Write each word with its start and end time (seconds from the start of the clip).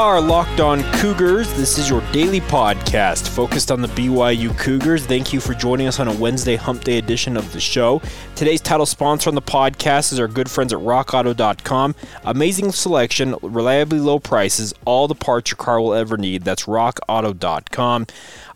Are 0.00 0.18
Locked 0.18 0.60
On 0.60 0.82
Cougars. 0.94 1.52
This 1.58 1.76
is 1.76 1.90
your 1.90 2.00
daily 2.10 2.40
podcast 2.40 3.28
focused 3.28 3.70
on 3.70 3.82
the 3.82 3.88
BYU 3.88 4.56
Cougars. 4.58 5.04
Thank 5.04 5.34
you 5.34 5.40
for 5.40 5.52
joining 5.52 5.88
us 5.88 6.00
on 6.00 6.08
a 6.08 6.14
Wednesday 6.14 6.56
Hump 6.56 6.84
Day 6.84 6.96
edition 6.96 7.36
of 7.36 7.52
the 7.52 7.60
show. 7.60 8.00
Today's 8.34 8.62
title 8.62 8.86
sponsor 8.86 9.28
on 9.28 9.34
the 9.34 9.42
podcast 9.42 10.10
is 10.14 10.18
our 10.18 10.26
good 10.26 10.50
friends 10.50 10.72
at 10.72 10.78
RockAuto.com. 10.78 11.94
Amazing 12.24 12.72
selection, 12.72 13.36
reliably 13.42 14.00
low 14.00 14.18
prices, 14.18 14.72
all 14.86 15.06
the 15.06 15.14
parts 15.14 15.50
your 15.50 15.58
car 15.58 15.78
will 15.78 15.92
ever 15.92 16.16
need. 16.16 16.44
That's 16.44 16.64
RockAuto.com. 16.64 18.06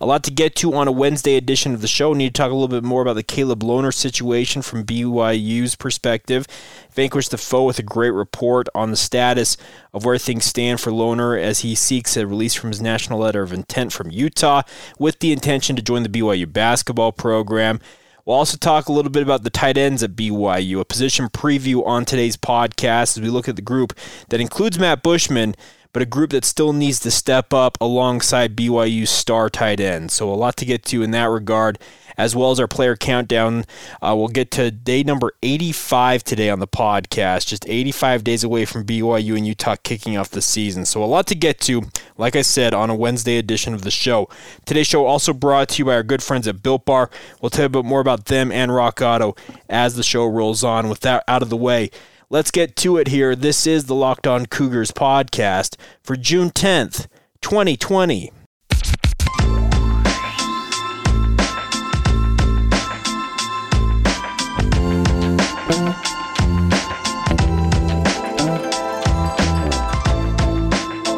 A 0.04 0.06
lot 0.06 0.22
to 0.24 0.30
get 0.30 0.54
to 0.56 0.74
on 0.74 0.86
a 0.86 0.92
Wednesday 0.92 1.34
edition 1.36 1.72
of 1.72 1.80
the 1.80 1.88
show. 1.88 2.10
We 2.10 2.18
Need 2.18 2.34
to 2.34 2.38
talk 2.38 2.50
a 2.50 2.54
little 2.54 2.68
bit 2.68 2.84
more 2.84 3.00
about 3.00 3.14
the 3.14 3.22
Caleb 3.22 3.62
Lohner 3.62 3.90
situation 3.90 4.60
from 4.60 4.84
BYU's 4.84 5.77
perspective. 5.77 6.46
Vanquish 6.92 7.28
the 7.28 7.38
foe 7.38 7.64
with 7.64 7.78
a 7.78 7.82
great 7.82 8.10
report 8.10 8.68
on 8.74 8.90
the 8.90 8.98
status 8.98 9.56
of 9.94 10.04
where 10.04 10.18
things 10.18 10.44
stand 10.44 10.82
for 10.82 10.90
Lohner 10.90 11.40
as 11.40 11.60
he 11.60 11.74
seeks 11.74 12.18
a 12.18 12.27
release 12.27 12.52
from 12.52 12.68
his 12.68 12.82
national 12.82 13.20
letter 13.20 13.40
of 13.40 13.50
intent 13.50 13.94
from 13.94 14.10
Utah 14.10 14.60
with 14.98 15.20
the 15.20 15.32
intention 15.32 15.74
to 15.74 15.80
join 15.80 16.02
the 16.02 16.10
BYU 16.10 16.52
basketball 16.52 17.12
program. 17.12 17.80
We'll 18.27 18.36
also 18.36 18.58
talk 18.58 18.88
a 18.88 18.92
little 18.92 19.10
bit 19.10 19.22
about 19.22 19.42
the 19.42 19.48
tight 19.48 19.78
ends 19.78 20.02
at 20.02 20.10
BYU, 20.10 20.80
a 20.80 20.84
position 20.84 21.30
preview 21.30 21.82
on 21.86 22.05
today's 22.05 22.36
podcast 22.36 23.16
as 23.16 23.22
we 23.22 23.30
look 23.30 23.48
at 23.48 23.56
the 23.56 23.62
group 23.62 23.98
that 24.28 24.41
includes 24.41 24.78
Matt 24.78 25.02
Bushman, 25.02 25.55
but 25.94 26.02
a 26.02 26.06
group 26.06 26.30
that 26.30 26.44
still 26.44 26.74
needs 26.74 26.98
to 27.00 27.10
step 27.10 27.54
up 27.54 27.78
alongside 27.80 28.56
BYU's 28.56 29.08
star 29.08 29.48
tight 29.48 29.80
end. 29.80 30.10
So 30.10 30.30
a 30.30 30.34
lot 30.34 30.56
to 30.58 30.66
get 30.66 30.84
to 30.86 31.02
in 31.02 31.12
that 31.12 31.30
regard 31.30 31.78
as 32.16 32.34
well 32.36 32.50
as 32.50 32.60
our 32.60 32.69
player 32.69 32.96
countdown. 32.96 33.64
Uh, 34.02 34.14
we'll 34.16 34.28
get 34.28 34.50
to 34.52 34.70
day 34.70 35.02
number 35.02 35.32
85 35.42 36.24
today 36.24 36.50
on 36.50 36.58
the 36.58 36.66
podcast, 36.66 37.46
just 37.46 37.69
85 37.69 38.24
days 38.24 38.44
away 38.44 38.64
from 38.64 38.84
BYU 38.84 39.36
and 39.36 39.46
Utah 39.46 39.77
kicking 39.82 40.16
off 40.16 40.30
the 40.30 40.42
season. 40.42 40.84
So, 40.84 41.02
a 41.02 41.06
lot 41.06 41.27
to 41.28 41.34
get 41.34 41.60
to, 41.62 41.82
like 42.16 42.36
I 42.36 42.42
said, 42.42 42.74
on 42.74 42.91
a 42.91 42.94
Wednesday 42.94 43.38
edition 43.38 43.74
of 43.74 43.82
the 43.82 43.91
show. 43.91 44.28
Today's 44.64 44.86
show 44.86 45.06
also 45.06 45.32
brought 45.32 45.70
to 45.70 45.78
you 45.78 45.84
by 45.86 45.94
our 45.94 46.02
good 46.02 46.22
friends 46.22 46.47
at 46.48 46.62
Built 46.62 46.84
Bar. 46.84 47.10
We'll 47.41 47.50
tell 47.50 47.62
you 47.62 47.66
a 47.66 47.70
bit 47.70 47.84
more 47.84 48.00
about 48.00 48.26
them 48.26 48.52
and 48.52 48.74
Rock 48.74 49.00
Auto 49.00 49.34
as 49.69 49.97
the 49.97 50.02
show 50.02 50.26
rolls 50.26 50.64
on. 50.64 50.88
With 50.88 51.00
that 51.00 51.24
out 51.28 51.42
of 51.42 51.50
the 51.50 51.56
way, 51.56 51.91
let's 52.34 52.50
get 52.50 52.74
to 52.74 52.96
it 52.96 53.06
here. 53.06 53.36
This 53.36 53.64
is 53.64 53.84
the 53.84 53.94
Locked 53.94 54.27
On 54.27 54.44
Cougars 54.46 54.90
podcast 54.90 55.77
for 56.02 56.16
June 56.16 56.50
10th, 56.50 57.06
2020. 57.41 58.32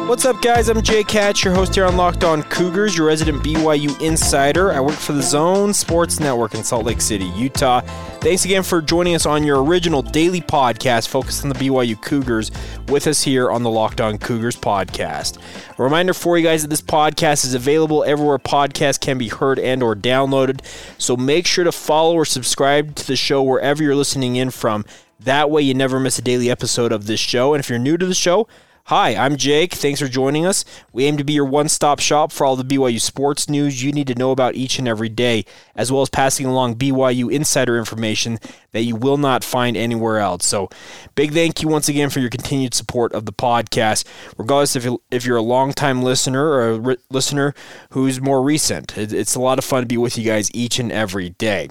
What's 0.07 0.23
up, 0.23 0.41
guys? 0.41 0.69
I'm 0.69 0.81
Jay 0.81 1.03
Hatch, 1.03 1.43
your 1.43 1.53
host 1.53 1.75
here 1.75 1.83
on 1.83 1.97
Locked 1.97 2.23
On 2.23 2.41
Cougars, 2.43 2.95
your 2.95 3.07
resident 3.07 3.43
BYU 3.43 3.99
insider. 4.01 4.71
I 4.71 4.79
work 4.79 4.95
for 4.95 5.11
the 5.11 5.21
Zone 5.21 5.73
Sports 5.73 6.21
Network 6.21 6.55
in 6.55 6.63
Salt 6.63 6.85
Lake 6.85 7.01
City, 7.01 7.25
Utah. 7.25 7.81
Thanks 8.21 8.45
again 8.45 8.63
for 8.63 8.81
joining 8.81 9.15
us 9.15 9.25
on 9.25 9.43
your 9.43 9.61
original 9.61 10.01
daily 10.01 10.39
podcast 10.39 11.09
focused 11.09 11.43
on 11.43 11.49
the 11.49 11.55
BYU 11.55 12.01
Cougars 12.01 12.51
with 12.87 13.05
us 13.05 13.21
here 13.21 13.51
on 13.51 13.63
the 13.63 13.69
Locked 13.69 13.99
On 13.99 14.17
Cougars 14.17 14.55
podcast. 14.55 15.39
A 15.77 15.83
reminder 15.83 16.13
for 16.13 16.37
you 16.37 16.43
guys 16.45 16.61
that 16.61 16.69
this 16.69 16.81
podcast 16.81 17.43
is 17.43 17.53
available 17.53 18.05
everywhere 18.05 18.39
podcasts 18.39 19.01
can 19.01 19.17
be 19.17 19.27
heard 19.27 19.59
and 19.59 19.83
or 19.83 19.93
downloaded. 19.93 20.61
So 20.97 21.17
make 21.17 21.45
sure 21.45 21.65
to 21.65 21.73
follow 21.73 22.15
or 22.15 22.23
subscribe 22.23 22.95
to 22.95 23.05
the 23.05 23.17
show 23.17 23.43
wherever 23.43 23.83
you're 23.83 23.93
listening 23.93 24.37
in 24.37 24.51
from. 24.51 24.85
That 25.19 25.51
way 25.51 25.63
you 25.63 25.73
never 25.73 25.99
miss 25.99 26.17
a 26.17 26.21
daily 26.21 26.49
episode 26.49 26.93
of 26.93 27.07
this 27.07 27.19
show. 27.19 27.53
And 27.53 27.59
if 27.59 27.69
you're 27.69 27.77
new 27.77 27.97
to 27.97 28.05
the 28.05 28.13
show, 28.13 28.47
Hi, 28.89 29.17
I'm 29.17 29.35
Jake. 29.35 29.73
Thanks 29.73 29.99
for 29.99 30.07
joining 30.07 30.45
us. 30.45 30.63
We 30.93 31.03
aim 31.03 31.17
to 31.17 31.25
be 31.25 31.33
your 31.33 31.43
one 31.43 31.67
stop 31.67 31.99
shop 31.99 32.31
for 32.31 32.45
all 32.45 32.55
the 32.55 32.63
BYU 32.63 33.01
sports 33.01 33.49
news 33.49 33.83
you 33.83 33.91
need 33.91 34.07
to 34.07 34.15
know 34.15 34.31
about 34.31 34.55
each 34.55 34.79
and 34.79 34.87
every 34.87 35.09
day, 35.09 35.43
as 35.75 35.91
well 35.91 36.03
as 36.03 36.09
passing 36.09 36.45
along 36.45 36.75
BYU 36.75 37.29
insider 37.29 37.77
information 37.77 38.39
that 38.77 38.83
you 38.83 38.95
will 38.95 39.17
not 39.17 39.43
find 39.43 39.75
anywhere 39.75 40.19
else. 40.19 40.45
So, 40.45 40.69
big 41.15 41.33
thank 41.33 41.63
you 41.63 41.67
once 41.67 41.89
again 41.89 42.11
for 42.11 42.19
your 42.19 42.29
continued 42.29 42.75
support 42.75 43.11
of 43.13 43.25
the 43.25 43.33
podcast, 43.33 44.05
regardless 44.37 44.75
if, 44.75 44.85
you, 44.85 45.01
if 45.09 45.25
you're 45.25 45.37
a 45.37 45.41
longtime 45.41 46.03
listener 46.03 46.45
or 46.45 46.69
a 46.69 46.79
re- 46.79 46.97
listener 47.09 47.55
who's 47.89 48.21
more 48.21 48.43
recent. 48.43 48.95
it's 48.95 49.33
a 49.33 49.39
lot 49.39 49.57
of 49.57 49.65
fun 49.65 49.81
to 49.81 49.87
be 49.87 49.97
with 49.97 50.15
you 50.15 50.23
guys 50.23 50.53
each 50.53 50.77
and 50.77 50.91
every 50.91 51.31
day. 51.31 51.69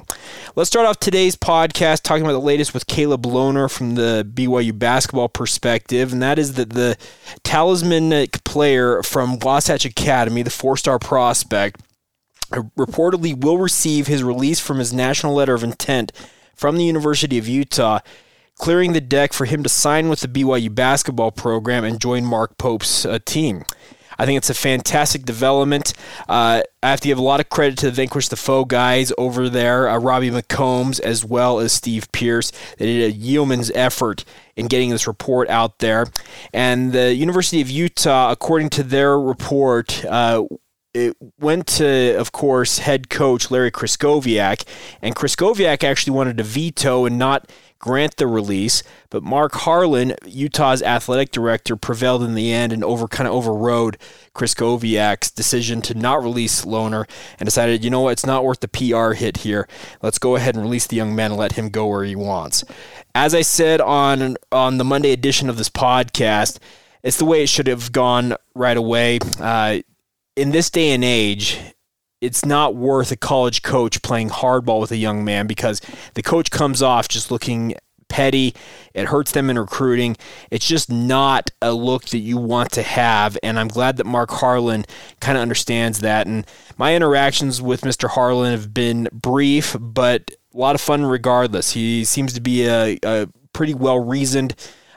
Let's 0.56 0.69
start 0.69 0.84
off 0.84 0.99
today's 0.99 1.37
podcast 1.37 2.03
talking 2.03 2.25
about 2.25 2.33
the 2.33 2.41
latest 2.41 2.75
with 2.75 2.89
Caleb 2.89 3.22
Lohner 3.22 3.71
from 3.71 3.95
the 3.95 4.28
BYU 4.28 4.77
basketball 4.77 5.28
perspective, 5.28 6.12
and 6.12 6.21
that 6.21 6.41
is 6.41 6.55
that 6.55 6.71
the 6.71 6.97
talismanic 7.45 8.43
player 8.43 9.00
from 9.05 9.39
Wasatch 9.39 9.84
Academy, 9.84 10.43
the 10.43 10.50
four 10.50 10.77
star 10.77 10.99
prospect, 10.99 11.81
reportedly 12.50 13.41
will 13.41 13.59
receive 13.59 14.09
his 14.09 14.25
release 14.25 14.59
from 14.59 14.81
his 14.81 14.93
national 14.93 15.34
letter 15.34 15.55
of 15.55 15.62
intent 15.62 16.11
from 16.56 16.77
the 16.77 16.84
University 16.84 17.39
of 17.39 17.47
Utah, 17.47 18.00
clearing 18.59 18.93
the 18.93 19.00
deck 19.00 19.33
for 19.33 19.44
him 19.44 19.62
to 19.62 19.69
sign 19.69 20.09
with 20.09 20.21
the 20.21 20.28
BYU 20.28 20.75
basketball 20.75 21.31
program 21.31 21.84
and 21.84 22.00
join 22.00 22.25
Mark 22.25 22.59
Pope's 22.59 23.05
uh, 23.05 23.19
team. 23.25 23.65
I 24.19 24.25
think 24.25 24.39
it's 24.39 24.50
a 24.50 24.55
fantastic 24.55 25.25
development. 25.25 25.93
Uh, 26.28 26.62
I 26.83 26.91
have 26.91 27.00
to 27.00 27.09
give 27.09 27.19
a 27.19 27.22
lot 27.22 27.41
of 27.41 27.49
credit 27.49 27.78
to 27.78 27.87
the 27.87 27.93
Vanquish 27.93 28.28
the 28.28 28.37
Foe 28.37 28.65
guys 28.65 29.12
over 29.19 29.49
there, 29.49 29.89
uh, 29.89 29.99
Robbie 29.99 30.31
McCombs, 30.31 31.00
as 31.00 31.25
well 31.25 31.59
as 31.59 31.72
Steve 31.72 32.11
Pierce. 32.12 32.50
They 32.78 32.87
did 32.87 33.12
a 33.12 33.15
yeoman's 33.15 33.71
effort 33.75 34.25
in 34.56 34.69
getting 34.69 34.91
this 34.91 35.06
report 35.06 35.50
out 35.50 35.81
there. 35.81 36.06
And 36.53 36.93
the 36.93 37.15
University 37.15 37.61
of 37.61 37.71
Utah, 37.71 38.31
according 38.31 38.71
to 38.71 38.83
their 38.83 39.21
report, 39.21 40.05
uh, 40.06 40.45
it 40.97 41.17
went 41.39 41.67
to, 41.67 42.17
of 42.17 42.33
course, 42.33 42.79
head 42.79 43.11
coach 43.11 43.51
Larry 43.51 43.71
Krystkowiak, 43.71 44.65
and 45.03 45.15
Krystkowiak 45.15 45.84
actually 45.84 46.15
wanted 46.15 46.39
to 46.39 46.43
veto 46.43 47.05
and 47.05 47.19
not 47.19 47.51
grant 47.79 48.17
the 48.17 48.27
release, 48.27 48.83
but 49.11 49.23
Mark 49.23 49.53
Harlan, 49.53 50.15
Utah's 50.25 50.83
athletic 50.83 51.31
director, 51.31 51.77
prevailed 51.77 52.23
in 52.23 52.34
the 52.34 52.51
end 52.51 52.73
and 52.73 52.83
over 52.83 53.07
kind 53.07 53.29
of 53.29 53.34
overrode 53.34 53.99
Krystkowiak's 54.34 55.31
decision 55.31 55.83
to 55.83 55.95
not 55.95 56.23
release 56.23 56.65
Lohner 56.65 57.07
and 57.39 57.47
decided, 57.47 57.84
you 57.84 57.91
know 57.91 58.01
what, 58.01 58.13
it's 58.13 58.25
not 58.25 58.45
worth 58.45 58.61
the 58.61 58.69
PR 58.69 59.13
hit 59.13 59.39
here. 59.39 59.69
Let's 60.01 60.19
go 60.19 60.37
ahead 60.37 60.55
and 60.55 60.65
release 60.65 60.87
the 60.87 60.97
young 60.97 61.15
man 61.15 61.33
and 61.33 61.39
let 61.39 61.53
him 61.53 61.69
go 61.69 61.87
where 61.87 62.05
he 62.05 62.17
wants. 62.17 62.65
As 63.15 63.34
I 63.34 63.43
said 63.43 63.83
on 63.83 64.37
on 64.51 64.78
the 64.78 64.84
Monday 64.84 65.13
edition 65.13 65.51
of 65.51 65.59
this 65.59 65.71
podcast, 65.71 66.59
it's 67.03 67.19
the 67.19 67.25
way 67.27 67.43
it 67.43 67.49
should 67.49 67.67
have 67.67 67.93
gone 67.93 68.34
right 68.55 68.77
away. 68.77 69.19
Uh, 69.39 69.81
in 70.36 70.50
this 70.50 70.70
day 70.70 70.91
and 70.91 71.02
age, 71.02 71.58
it's 72.20 72.44
not 72.44 72.74
worth 72.74 73.10
a 73.10 73.16
college 73.16 73.62
coach 73.62 74.02
playing 74.02 74.30
hardball 74.30 74.80
with 74.80 74.92
a 74.92 74.97
young 74.97 75.24
man 75.24 75.47
because 75.47 75.80
the 76.14 76.22
coach 76.22 76.50
comes 76.50 76.82
off 76.82 77.08
just 77.08 77.30
looking 77.30 77.74
petty. 78.08 78.54
It 78.94 79.06
hurts 79.06 79.32
them 79.32 79.50
in 79.50 79.58
recruiting. 79.58 80.16
It's 80.50 80.66
just 80.66 80.91
not 80.91 81.50
a 81.60 81.72
look 81.72 82.06
that 82.06 82.19
you 82.19 82.36
want 82.36 82.70
to 82.72 82.82
have. 82.82 83.36
And 83.42 83.58
I'm 83.58 83.69
glad 83.69 83.97
that 83.97 84.06
Mark 84.06 84.30
Harlan 84.30 84.84
kind 85.20 85.36
of 85.36 85.42
understands 85.42 86.00
that. 86.00 86.26
And 86.26 86.47
my 86.76 86.94
interactions 86.94 87.60
with 87.60 87.82
Mr. 87.82 88.08
Harlan 88.08 88.53
have 88.53 88.72
been 88.72 89.08
brief, 89.12 89.76
but 89.78 90.30
a 90.54 90.56
lot 90.56 90.74
of 90.74 90.80
fun 90.80 91.04
regardless. 91.04 91.72
He 91.72 92.04
seems 92.04 92.32
to 92.34 92.41
be 92.41 92.66
a, 92.66 92.98
a 93.03 93.28
pretty 93.53 93.74
well 93.74 93.98
reasoned 93.98 94.54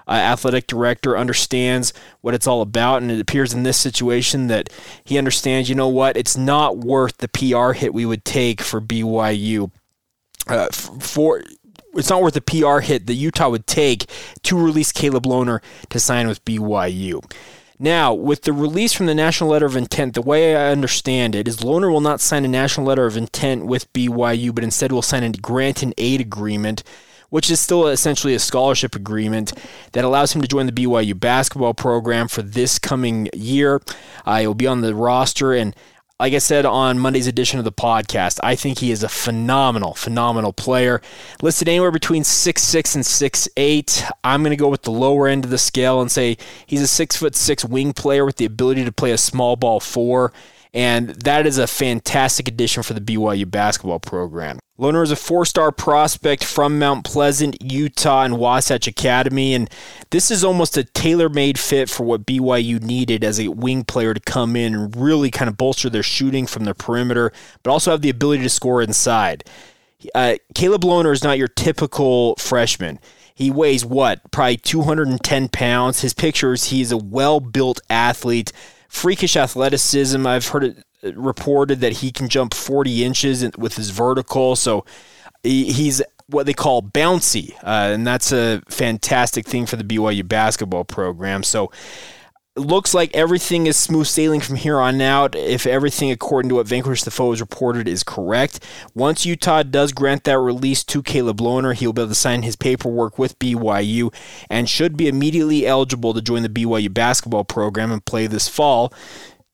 uh, 0.10 0.14
athletic 0.14 0.66
director 0.66 1.18
understands 1.18 1.94
what 2.22 2.34
it's 2.34 2.48
all 2.48 2.62
about. 2.62 3.02
And 3.02 3.12
it 3.12 3.22
appears 3.22 3.54
in 3.54 3.64
this 3.64 3.80
situation 3.80 4.48
that 4.48 4.70
he 5.04 5.18
understands, 5.18 5.70
you 5.70 5.76
know 5.76 5.88
what, 5.88 6.18
it's 6.18 6.36
not 6.36 6.80
worth 6.80 7.18
the 7.18 7.28
PR 7.28 7.74
hit 7.74 7.94
we 7.94 8.06
would 8.06 8.26
take 8.26 8.62
for 8.62 8.82
BYU. 8.82 9.72
Uh, 10.48 10.68
for 10.70 11.44
it's 11.94 12.10
not 12.10 12.22
worth 12.22 12.34
the 12.34 12.42
PR 12.42 12.80
hit 12.80 13.06
that 13.08 13.14
Utah 13.14 13.50
would 13.50 13.68
take 13.68 14.06
to 14.44 14.58
release 14.58 14.92
Caleb 14.92 15.24
Lohner 15.24 15.62
to 15.90 16.00
sign 16.00 16.28
with 16.28 16.44
BYU. 16.44 17.24
Now, 17.82 18.14
with 18.14 18.42
the 18.42 18.52
release 18.52 18.94
from 18.94 19.06
the 19.06 19.16
National 19.16 19.52
Letter 19.52 19.66
of 19.66 19.78
Intent, 19.78 20.14
the 20.14 20.22
way 20.22 20.56
I 20.56 20.72
understand 20.72 21.34
it 21.34 21.48
is 21.48 21.58
Lohner 21.58 21.92
will 21.92 22.02
not 22.02 22.20
sign 22.20 22.44
a 22.44 22.50
National 22.50 22.86
Letter 22.88 23.06
of 23.06 23.16
Intent 23.16 23.66
with 23.68 23.92
BYU, 23.94 24.54
but 24.54 24.64
instead 24.64 24.92
will 24.92 25.02
sign 25.02 25.24
a 25.24 25.30
grant 25.30 25.82
and 25.82 25.94
aid 25.98 26.20
agreement 26.20 26.84
which 27.30 27.50
is 27.50 27.60
still 27.60 27.88
essentially 27.88 28.34
a 28.34 28.40
scholarship 28.40 28.96
agreement 28.96 29.54
that 29.94 30.06
allows 30.06 30.34
him 30.34 30.42
to 30.42 30.48
join 30.48 30.66
the 30.66 30.72
BYU 30.72 31.20
basketball 31.20 31.74
program 31.74 32.28
for 32.28 32.42
this 32.42 32.80
coming 32.80 33.30
year. 33.34 33.82
Uh, 34.26 34.40
he'll 34.40 34.54
be 34.54 34.68
on 34.68 34.82
the 34.82 34.96
roster, 34.96 35.54
and 35.54 35.76
like 36.20 36.34
I 36.34 36.40
said 36.40 36.66
on 36.66 37.00
Monday's 37.00 37.28
edition 37.28 37.60
of 37.60 37.66
the 37.66 37.72
podcast, 37.72 38.40
I 38.44 38.56
think 38.56 38.80
he 38.80 38.92
is 38.92 39.04
a 39.04 39.10
phenomenal, 39.10 39.94
phenomenal 39.94 40.52
player. 40.52 41.02
Listed 41.42 41.70
anywhere 41.70 41.92
between 41.92 42.26
six 42.26 42.62
six 42.62 42.94
and 42.94 43.06
six 43.06 43.48
eight. 43.56 44.04
I'm 44.24 44.42
going 44.42 44.52
to 44.52 44.58
go 44.58 44.68
with 44.68 44.82
the 44.82 44.92
lower 44.92 45.28
end 45.28 45.46
of 45.46 45.52
the 45.52 45.58
scale 45.58 46.02
and 46.02 46.12
say 46.12 46.38
he's 46.66 46.82
a 46.82 46.88
six 46.88 47.16
foot 47.16 47.36
six 47.36 47.64
wing 47.64 47.94
player 47.94 48.26
with 48.26 48.36
the 48.36 48.46
ability 48.46 48.84
to 48.84 48.92
play 48.92 49.12
a 49.12 49.18
small 49.18 49.56
ball 49.56 49.80
four 49.80 50.34
and 50.74 51.10
that 51.10 51.48
is 51.48 51.58
a 51.58 51.68
fantastic 51.68 52.48
addition 52.48 52.84
for 52.84 52.94
the 52.94 53.02
BYU 53.02 53.50
basketball 53.50 54.00
program. 54.00 54.60
Lohner 54.80 55.04
is 55.04 55.12
a 55.12 55.18
four 55.18 55.46
star 55.46 55.72
prospect 55.72 56.44
from 56.44 56.80
Mount 56.80 57.04
Pleasant, 57.04 57.62
Utah, 57.62 58.24
and 58.24 58.38
Wasatch 58.38 58.88
Academy, 58.88 59.54
and 59.54 59.70
this 60.12 60.32
is 60.32 60.44
almost 60.44 60.78
a 60.78 60.86
tailor 60.86 61.28
made 61.28 61.60
fit 61.60 61.90
for 61.90 62.06
what 62.06 62.26
BYU 62.26 62.82
needed 62.82 63.24
as 63.24 63.40
a 63.40 63.50
wing 63.50 63.84
player 63.84 64.14
to 64.14 64.22
come 64.22 64.56
in 64.56 64.74
and 64.74 64.96
really 64.96 65.32
kind 65.32 65.50
of 65.50 65.58
bolster 65.58 65.90
their 65.90 66.04
shooting 66.04 66.48
from 66.48 66.64
the 66.64 66.74
perimeter, 66.74 67.34
but 67.62 67.72
also 67.72 67.92
have 67.92 68.02
the 68.02 68.10
ability 68.10 68.44
to 68.44 68.50
score 68.50 68.82
inside. 68.82 69.44
Uh, 70.16 70.36
Caleb 70.56 70.84
Lohner 70.84 71.12
is 71.12 71.26
not 71.26 71.38
your 71.38 71.50
typical 71.50 72.36
freshman. 72.38 73.00
He 73.36 73.52
weighs 73.52 73.84
what? 73.84 74.32
Probably 74.32 74.58
210 74.58 75.50
pounds. 75.50 76.02
His 76.02 76.14
pictures, 76.14 76.66
he's 76.66 76.92
a 76.92 76.98
well 76.98 77.40
built 77.40 77.82
athlete, 77.90 78.54
freakish 78.90 79.38
athleticism. 79.38 80.28
I've 80.28 80.48
heard 80.48 80.64
it 80.64 80.84
reported 81.16 81.80
that 81.80 81.94
he 81.94 82.12
can 82.12 82.28
jump 82.28 82.54
40 82.54 83.06
inches 83.06 83.50
with 83.58 83.78
his 83.78 83.92
vertical. 83.92 84.58
So 84.58 84.84
he's 85.44 86.02
what 86.28 86.46
they 86.46 86.54
call 86.54 86.84
bouncy, 86.84 87.56
uh, 87.64 87.94
and 87.94 88.06
that's 88.06 88.32
a 88.32 88.62
fantastic 88.70 89.48
thing 89.48 89.66
for 89.66 89.78
the 89.78 89.84
BYU 89.84 90.28
basketball 90.28 90.84
program. 90.84 91.42
So 91.42 91.72
looks 92.60 92.94
like 92.94 93.16
everything 93.16 93.68
is 93.68 93.78
smooth 93.78 94.08
sailing 94.08 94.42
from 94.42 94.56
here 94.56 94.80
on 94.80 95.02
out. 95.02 95.36
If 95.36 95.66
everything 95.66 96.12
according 96.12 96.50
to 96.50 96.56
what 96.56 96.68
Vanquish 96.68 97.04
the 97.04 97.12
Foe 97.12 97.32
has 97.32 97.42
reported 97.42 97.88
is 97.88 98.04
correct, 98.04 98.64
once 98.94 99.26
Utah 99.26 99.64
does 99.64 99.92
grant 99.92 100.24
that 100.26 100.40
release 100.40 100.84
to 100.86 101.02
Caleb 101.02 101.38
Lohner, 101.38 101.76
he'll 101.76 101.94
be 101.94 102.02
able 102.02 102.10
to 102.10 102.16
sign 102.16 102.44
his 102.44 102.56
paperwork 102.56 103.18
with 103.18 103.40
BYU 103.40 104.14
and 104.50 104.70
should 104.70 104.98
be 104.98 105.08
immediately 105.08 105.66
eligible 105.66 106.14
to 106.14 106.22
join 106.22 106.44
the 106.44 106.50
BYU 106.50 106.94
basketball 106.94 107.44
program 107.44 107.92
and 107.92 108.06
play 108.06 108.28
this 108.28 108.48
fall 108.48 108.94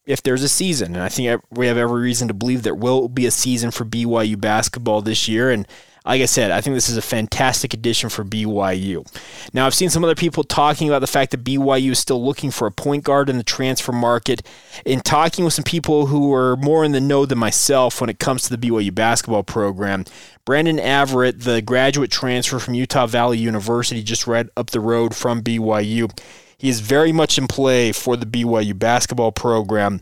if 0.06 0.22
there's 0.22 0.44
a 0.44 0.50
season. 0.50 0.94
And 0.96 1.04
I 1.04 1.10
think 1.10 1.42
we 1.50 1.68
have 1.68 1.78
every 1.78 2.02
reason 2.02 2.28
to 2.28 2.34
believe 2.34 2.64
there 2.64 2.76
will 2.76 3.10
be 3.10 3.26
a 3.26 3.32
season 3.32 3.72
for 3.72 3.86
BYU 3.86 4.40
basketball 4.40 5.02
this 5.02 5.28
year. 5.28 5.52
And 5.52 5.68
like 6.06 6.22
I 6.22 6.26
said, 6.26 6.52
I 6.52 6.62
think 6.62 6.76
this 6.76 6.90
is 6.90 6.98
a 6.98 7.02
fantastic 7.02 7.74
addition 7.74 8.10
for 8.10 8.24
BYU. 8.24 9.06
Now, 9.54 9.66
I've 9.66 9.74
seen 9.74 9.90
some 9.90 10.04
other 10.04 10.16
people 10.16 10.44
talking 10.44 10.88
about 10.88 11.00
the 11.00 11.08
fact 11.08 11.32
that 11.32 11.44
BYU 11.44 11.92
is 11.92 12.00
still 12.00 12.24
looking 12.24 12.52
for 12.52 12.68
a 12.68 12.72
point 12.72 13.04
guard 13.04 13.30
in 13.30 13.38
the 13.38 13.44
transfer 13.44 13.92
market. 13.92 14.46
In 14.86 15.00
talking 15.00 15.46
with 15.46 15.56
some 15.56 15.64
people 15.64 16.06
who 16.06 16.34
are 16.34 16.56
more 16.58 16.86
in 16.86 16.92
the 16.92 17.02
know 17.02 17.26
than 17.26 17.40
myself 17.40 18.02
when 18.02 18.10
it 18.10 18.20
comes 18.20 18.44
to 18.44 18.56
the 18.56 18.68
BYU 18.68 18.94
basketball 18.94 19.44
program, 19.44 20.06
Brandon 20.46 20.80
Averette, 20.80 21.42
the 21.42 21.62
graduate 21.62 22.12
transfer 22.12 22.60
from 22.60 22.76
Utah 22.76 23.08
Valley 23.08 23.40
University, 23.40 24.04
just 24.04 24.28
right 24.28 24.48
up 24.56 24.70
the 24.70 24.80
road 24.80 25.16
from 25.16 25.42
BYU, 25.42 26.12
he 26.58 26.70
is 26.70 26.82
very 26.82 27.12
much 27.12 27.38
in 27.38 27.48
play 27.48 27.92
for 27.92 28.16
the 28.16 28.28
BYU 28.28 28.78
basketball 28.78 29.32
program. 29.32 30.02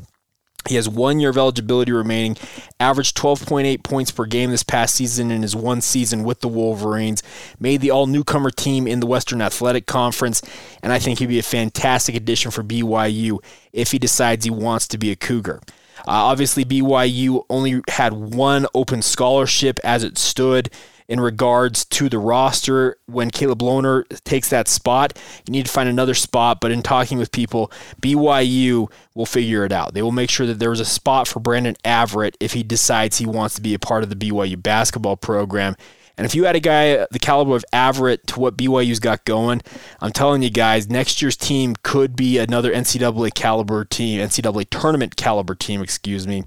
He 0.68 0.76
has 0.76 0.88
one 0.88 1.20
year 1.20 1.30
of 1.30 1.38
eligibility 1.38 1.92
remaining, 1.92 2.38
averaged 2.84 3.18
12.8 3.18 3.84
points 3.84 4.12
per 4.12 4.26
game 4.26 4.52
this 4.52 4.64
past 4.64 4.96
season 4.96 5.32
in 5.32 5.42
his 5.42 5.56
one 5.56 5.82
season 5.82 6.24
with 6.24 6.42
the 6.42 6.48
Wolverines, 6.48 7.24
made 7.60 7.82
the 7.82 7.92
all 7.92 8.08
newcomer 8.08 8.52
team 8.52 8.88
in 8.88 9.00
the 9.00 9.08
Western 9.08 9.42
Athletic 9.42 9.86
Conference, 9.86 10.42
and 10.82 10.92
I 10.92 11.00
think 11.00 11.20
he'd 11.20 11.28
be 11.28 11.40
a 11.40 11.44
fantastic 11.44 12.16
addition 12.16 12.52
for 12.52 12.64
BYU 12.64 13.40
if 13.72 13.92
he 13.92 14.00
decides 14.00 14.46
he 14.46 14.52
wants 14.52 14.88
to 14.90 14.98
be 14.98 15.12
a 15.12 15.16
Cougar. 15.16 15.62
Uh, 16.00 16.12
obviously, 16.12 16.66
BYU 16.66 17.46
only 17.50 17.82
had 17.88 18.14
one 18.14 18.68
open 18.74 19.02
scholarship 19.02 19.80
as 19.84 20.04
it 20.04 20.18
stood 20.18 20.70
in 21.08 21.20
regards 21.20 21.86
to 21.86 22.10
the 22.10 22.18
roster 22.18 22.98
when 23.06 23.30
Caleb 23.30 23.60
Lohner 23.60 24.04
takes 24.24 24.50
that 24.50 24.68
spot. 24.68 25.18
You 25.48 25.52
need 25.52 25.66
to 25.66 25.72
find 25.72 25.90
another 25.90 26.14
spot, 26.14 26.60
but 26.62 26.72
in 26.72 26.82
talking 26.82 27.18
with 27.18 27.32
people, 27.32 27.72
BYU 28.02 28.92
will 29.16 29.26
figure 29.26 29.66
it 29.66 29.72
out. 29.72 29.94
They 29.94 30.02
will 30.02 30.12
make 30.12 30.30
sure 30.30 30.46
that 30.46 30.60
there 30.60 30.72
is 30.72 30.80
a 30.80 30.86
spot 30.86 31.28
for 31.28 31.40
Brandon 31.40 31.76
Averette 31.84 32.38
if 32.40 32.54
he 32.54 32.64
decides 32.64 33.18
he 33.18 33.26
wants 33.26 33.56
to 33.56 33.62
be 33.62 33.74
a 33.74 33.80
part 33.80 34.04
of 34.04 34.10
the 34.10 34.16
BYU 34.16 34.62
basketball 34.62 35.18
program. 35.18 35.76
And 36.18 36.26
if 36.26 36.36
you 36.36 36.44
had 36.44 36.56
a 36.56 36.60
guy 36.60 37.08
the 37.10 37.20
caliber 37.20 37.56
of 37.56 37.66
Averette 37.74 38.28
to 38.28 38.40
what 38.40 38.56
BYU's 38.56 39.00
got 39.00 39.26
going, 39.26 39.62
I'm 40.00 40.12
telling 40.12 40.44
you 40.44 40.52
guys, 40.52 40.88
next 40.88 41.22
year's 41.22 41.36
team 41.36 41.76
could 41.82 42.16
be 42.16 42.38
another 42.38 42.72
NCAA 42.72 43.34
caliber 43.34 43.84
team, 43.84 44.20
NCAA 44.20 44.68
tournament 44.70 45.16
caliber 45.16 45.56
team, 45.56 45.82
excuse 45.82 46.28
me, 46.28 46.44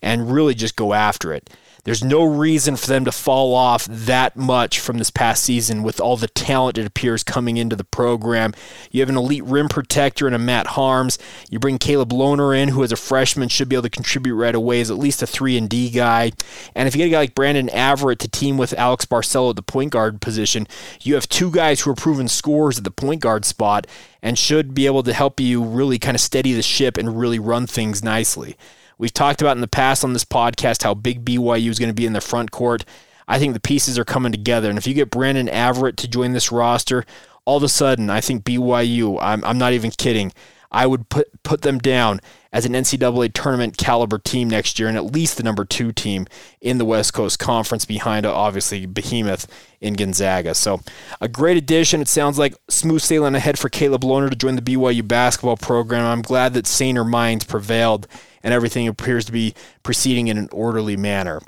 and 0.00 0.32
really 0.32 0.54
just 0.54 0.74
go 0.74 0.94
after 0.94 1.34
it. 1.34 1.50
There's 1.84 2.04
no 2.04 2.24
reason 2.24 2.76
for 2.76 2.86
them 2.86 3.04
to 3.04 3.12
fall 3.12 3.54
off 3.54 3.86
that 3.86 4.36
much 4.36 4.80
from 4.80 4.98
this 4.98 5.10
past 5.10 5.42
season 5.42 5.82
with 5.82 6.00
all 6.00 6.16
the 6.16 6.28
talent 6.28 6.78
it 6.78 6.86
appears 6.86 7.22
coming 7.22 7.56
into 7.56 7.76
the 7.76 7.84
program. 7.84 8.52
You 8.90 9.00
have 9.00 9.08
an 9.08 9.16
elite 9.16 9.44
rim 9.44 9.68
protector 9.68 10.26
and 10.26 10.34
a 10.34 10.38
Matt 10.38 10.66
Haarms. 10.68 11.18
You 11.48 11.58
bring 11.58 11.78
Caleb 11.78 12.10
Lohner 12.10 12.56
in, 12.56 12.70
who 12.70 12.84
as 12.84 12.92
a 12.92 12.96
freshman 12.96 13.48
should 13.48 13.68
be 13.68 13.76
able 13.76 13.84
to 13.84 13.90
contribute 13.90 14.34
right 14.34 14.54
away 14.54 14.80
as 14.80 14.90
at 14.90 14.98
least 14.98 15.22
a 15.22 15.26
3 15.26 15.56
and 15.56 15.68
D 15.68 15.90
guy. 15.90 16.32
And 16.74 16.86
if 16.86 16.94
you 16.94 16.98
get 16.98 17.06
a 17.06 17.10
guy 17.10 17.18
like 17.18 17.34
Brandon 17.34 17.68
Averette 17.70 18.18
to 18.20 18.28
team 18.28 18.58
with 18.58 18.74
Alex 18.74 19.06
Barcelo 19.06 19.50
at 19.50 19.56
the 19.56 19.62
point 19.62 19.92
guard 19.92 20.20
position, 20.20 20.66
you 21.00 21.14
have 21.14 21.28
two 21.28 21.50
guys 21.50 21.80
who 21.80 21.90
are 21.90 21.94
proven 21.94 22.28
scorers 22.28 22.78
at 22.78 22.84
the 22.84 22.90
point 22.90 23.20
guard 23.20 23.44
spot 23.44 23.86
and 24.22 24.38
should 24.38 24.74
be 24.74 24.86
able 24.86 25.02
to 25.02 25.12
help 25.12 25.40
you 25.40 25.62
really 25.62 25.98
kind 25.98 26.14
of 26.14 26.20
steady 26.20 26.52
the 26.52 26.62
ship 26.62 26.96
and 26.96 27.18
really 27.18 27.38
run 27.38 27.66
things 27.66 28.04
nicely. 28.04 28.56
We've 29.00 29.14
talked 29.14 29.40
about 29.40 29.56
in 29.56 29.62
the 29.62 29.66
past 29.66 30.04
on 30.04 30.12
this 30.12 30.26
podcast 30.26 30.82
how 30.82 30.92
big 30.92 31.24
BYU 31.24 31.70
is 31.70 31.78
going 31.78 31.88
to 31.88 31.94
be 31.94 32.04
in 32.04 32.12
the 32.12 32.20
front 32.20 32.50
court. 32.50 32.84
I 33.26 33.38
think 33.38 33.54
the 33.54 33.60
pieces 33.60 33.98
are 33.98 34.04
coming 34.04 34.30
together. 34.30 34.68
And 34.68 34.76
if 34.76 34.86
you 34.86 34.92
get 34.92 35.08
Brandon 35.08 35.48
Averette 35.48 35.96
to 35.98 36.08
join 36.08 36.34
this 36.34 36.52
roster, 36.52 37.06
all 37.46 37.56
of 37.56 37.62
a 37.62 37.68
sudden, 37.70 38.10
I 38.10 38.20
think 38.20 38.44
BYU, 38.44 39.18
I'm, 39.22 39.42
I'm 39.42 39.56
not 39.56 39.72
even 39.72 39.90
kidding, 39.90 40.34
I 40.70 40.86
would 40.86 41.08
put, 41.08 41.42
put 41.42 41.62
them 41.62 41.78
down 41.78 42.20
as 42.52 42.66
an 42.66 42.74
NCAA 42.74 43.32
tournament 43.32 43.78
caliber 43.78 44.18
team 44.18 44.50
next 44.50 44.78
year 44.78 44.86
and 44.86 44.98
at 44.98 45.06
least 45.06 45.38
the 45.38 45.42
number 45.44 45.64
two 45.64 45.92
team 45.92 46.26
in 46.60 46.76
the 46.76 46.84
West 46.84 47.14
Coast 47.14 47.38
Conference 47.38 47.86
behind, 47.86 48.26
obviously, 48.26 48.84
Behemoth 48.84 49.46
in 49.80 49.94
Gonzaga. 49.94 50.54
So 50.54 50.82
a 51.22 51.28
great 51.28 51.56
addition. 51.56 52.02
It 52.02 52.08
sounds 52.08 52.38
like 52.38 52.54
smooth 52.68 53.00
sailing 53.00 53.34
ahead 53.34 53.58
for 53.58 53.70
Caleb 53.70 54.02
Lohner 54.02 54.28
to 54.28 54.36
join 54.36 54.56
the 54.56 54.62
BYU 54.62 55.08
basketball 55.08 55.56
program. 55.56 56.04
I'm 56.04 56.22
glad 56.22 56.52
that 56.52 56.66
saner 56.66 57.04
minds 57.04 57.44
prevailed 57.44 58.06
and 58.42 58.54
everything 58.54 58.88
appears 58.88 59.24
to 59.26 59.32
be 59.32 59.54
proceeding 59.82 60.28
in 60.28 60.38
an 60.38 60.48
orderly 60.52 60.96
manner. 60.96 61.40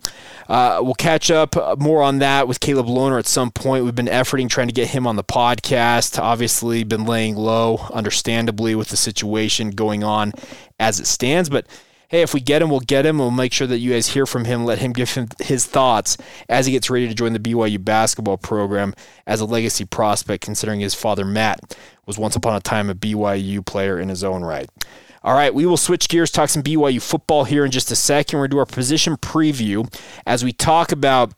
Uh, 0.49 0.81
we'll 0.83 0.95
catch 0.95 1.31
up 1.31 1.57
more 1.79 2.03
on 2.03 2.19
that 2.19 2.47
with 2.49 2.61
Caleb 2.61 2.87
Lohner 2.87 3.19
at 3.19 3.27
some 3.27 3.51
point. 3.51 3.85
We've 3.85 3.95
been 3.95 4.07
efforting 4.07 4.49
trying 4.49 4.69
to 4.69 4.75
get 4.75 4.89
him 4.89 5.07
on 5.07 5.17
the 5.17 5.25
podcast. 5.25 6.19
Obviously, 6.19 6.85
been 6.85 7.05
laying 7.05 7.37
low, 7.37 7.79
understandably, 7.93 8.75
with 8.75 8.89
the 8.89 8.97
situation 8.97 9.71
going 9.71 10.05
on 10.05 10.33
as 10.79 11.01
it 11.01 11.07
stands, 11.07 11.49
but 11.49 11.67
hey, 12.13 12.21
if 12.21 12.35
we 12.35 12.41
get 12.41 12.61
him, 12.61 12.69
we'll 12.69 12.81
get 12.81 13.07
him. 13.07 13.19
We'll 13.19 13.31
make 13.31 13.55
sure 13.55 13.67
that 13.67 13.79
you 13.79 13.93
guys 13.93 14.09
hear 14.09 14.27
from 14.27 14.45
him. 14.45 14.67
Let 14.67 14.79
him 14.79 14.93
give 14.93 15.11
him 15.15 15.29
his 15.41 15.65
thoughts 15.65 16.19
as 16.49 16.67
he 16.67 16.73
gets 16.73 16.91
ready 16.91 17.09
to 17.09 17.15
join 17.15 17.33
the 17.33 17.39
BYU 17.41 17.83
basketball 17.83 18.37
program 18.37 18.95
as 19.27 19.41
a 19.41 19.47
legacy 19.47 19.87
prospect, 19.87 20.45
considering 20.45 20.81
his 20.81 20.95
father, 20.95 21.25
Matt, 21.25 21.75
was 22.05 22.19
once 22.19 22.37
upon 22.37 22.55
a 22.55 22.61
time 22.61 22.91
a 22.91 22.95
BYU 22.95 23.65
player 23.65 23.99
in 23.99 24.11
his 24.11 24.23
own 24.23 24.45
right. 24.45 24.69
All 25.25 25.35
right, 25.35 25.55
we 25.55 25.67
will 25.67 25.77
switch 25.77 26.09
gears, 26.09 26.31
talk 26.31 26.49
some 26.49 26.63
BYU 26.63 27.01
football 27.01 27.45
here 27.45 27.65
in 27.65 27.71
just 27.71 27.91
a 27.91 27.97
second. 27.97 28.39
We're 28.39 28.49
going 28.49 28.51
to 28.51 28.55
do 28.57 28.59
our 28.61 28.67
position 28.67 29.17
preview 29.17 29.93
as 30.27 30.45
we 30.45 30.53
talk 30.53 30.93
about 30.93 31.33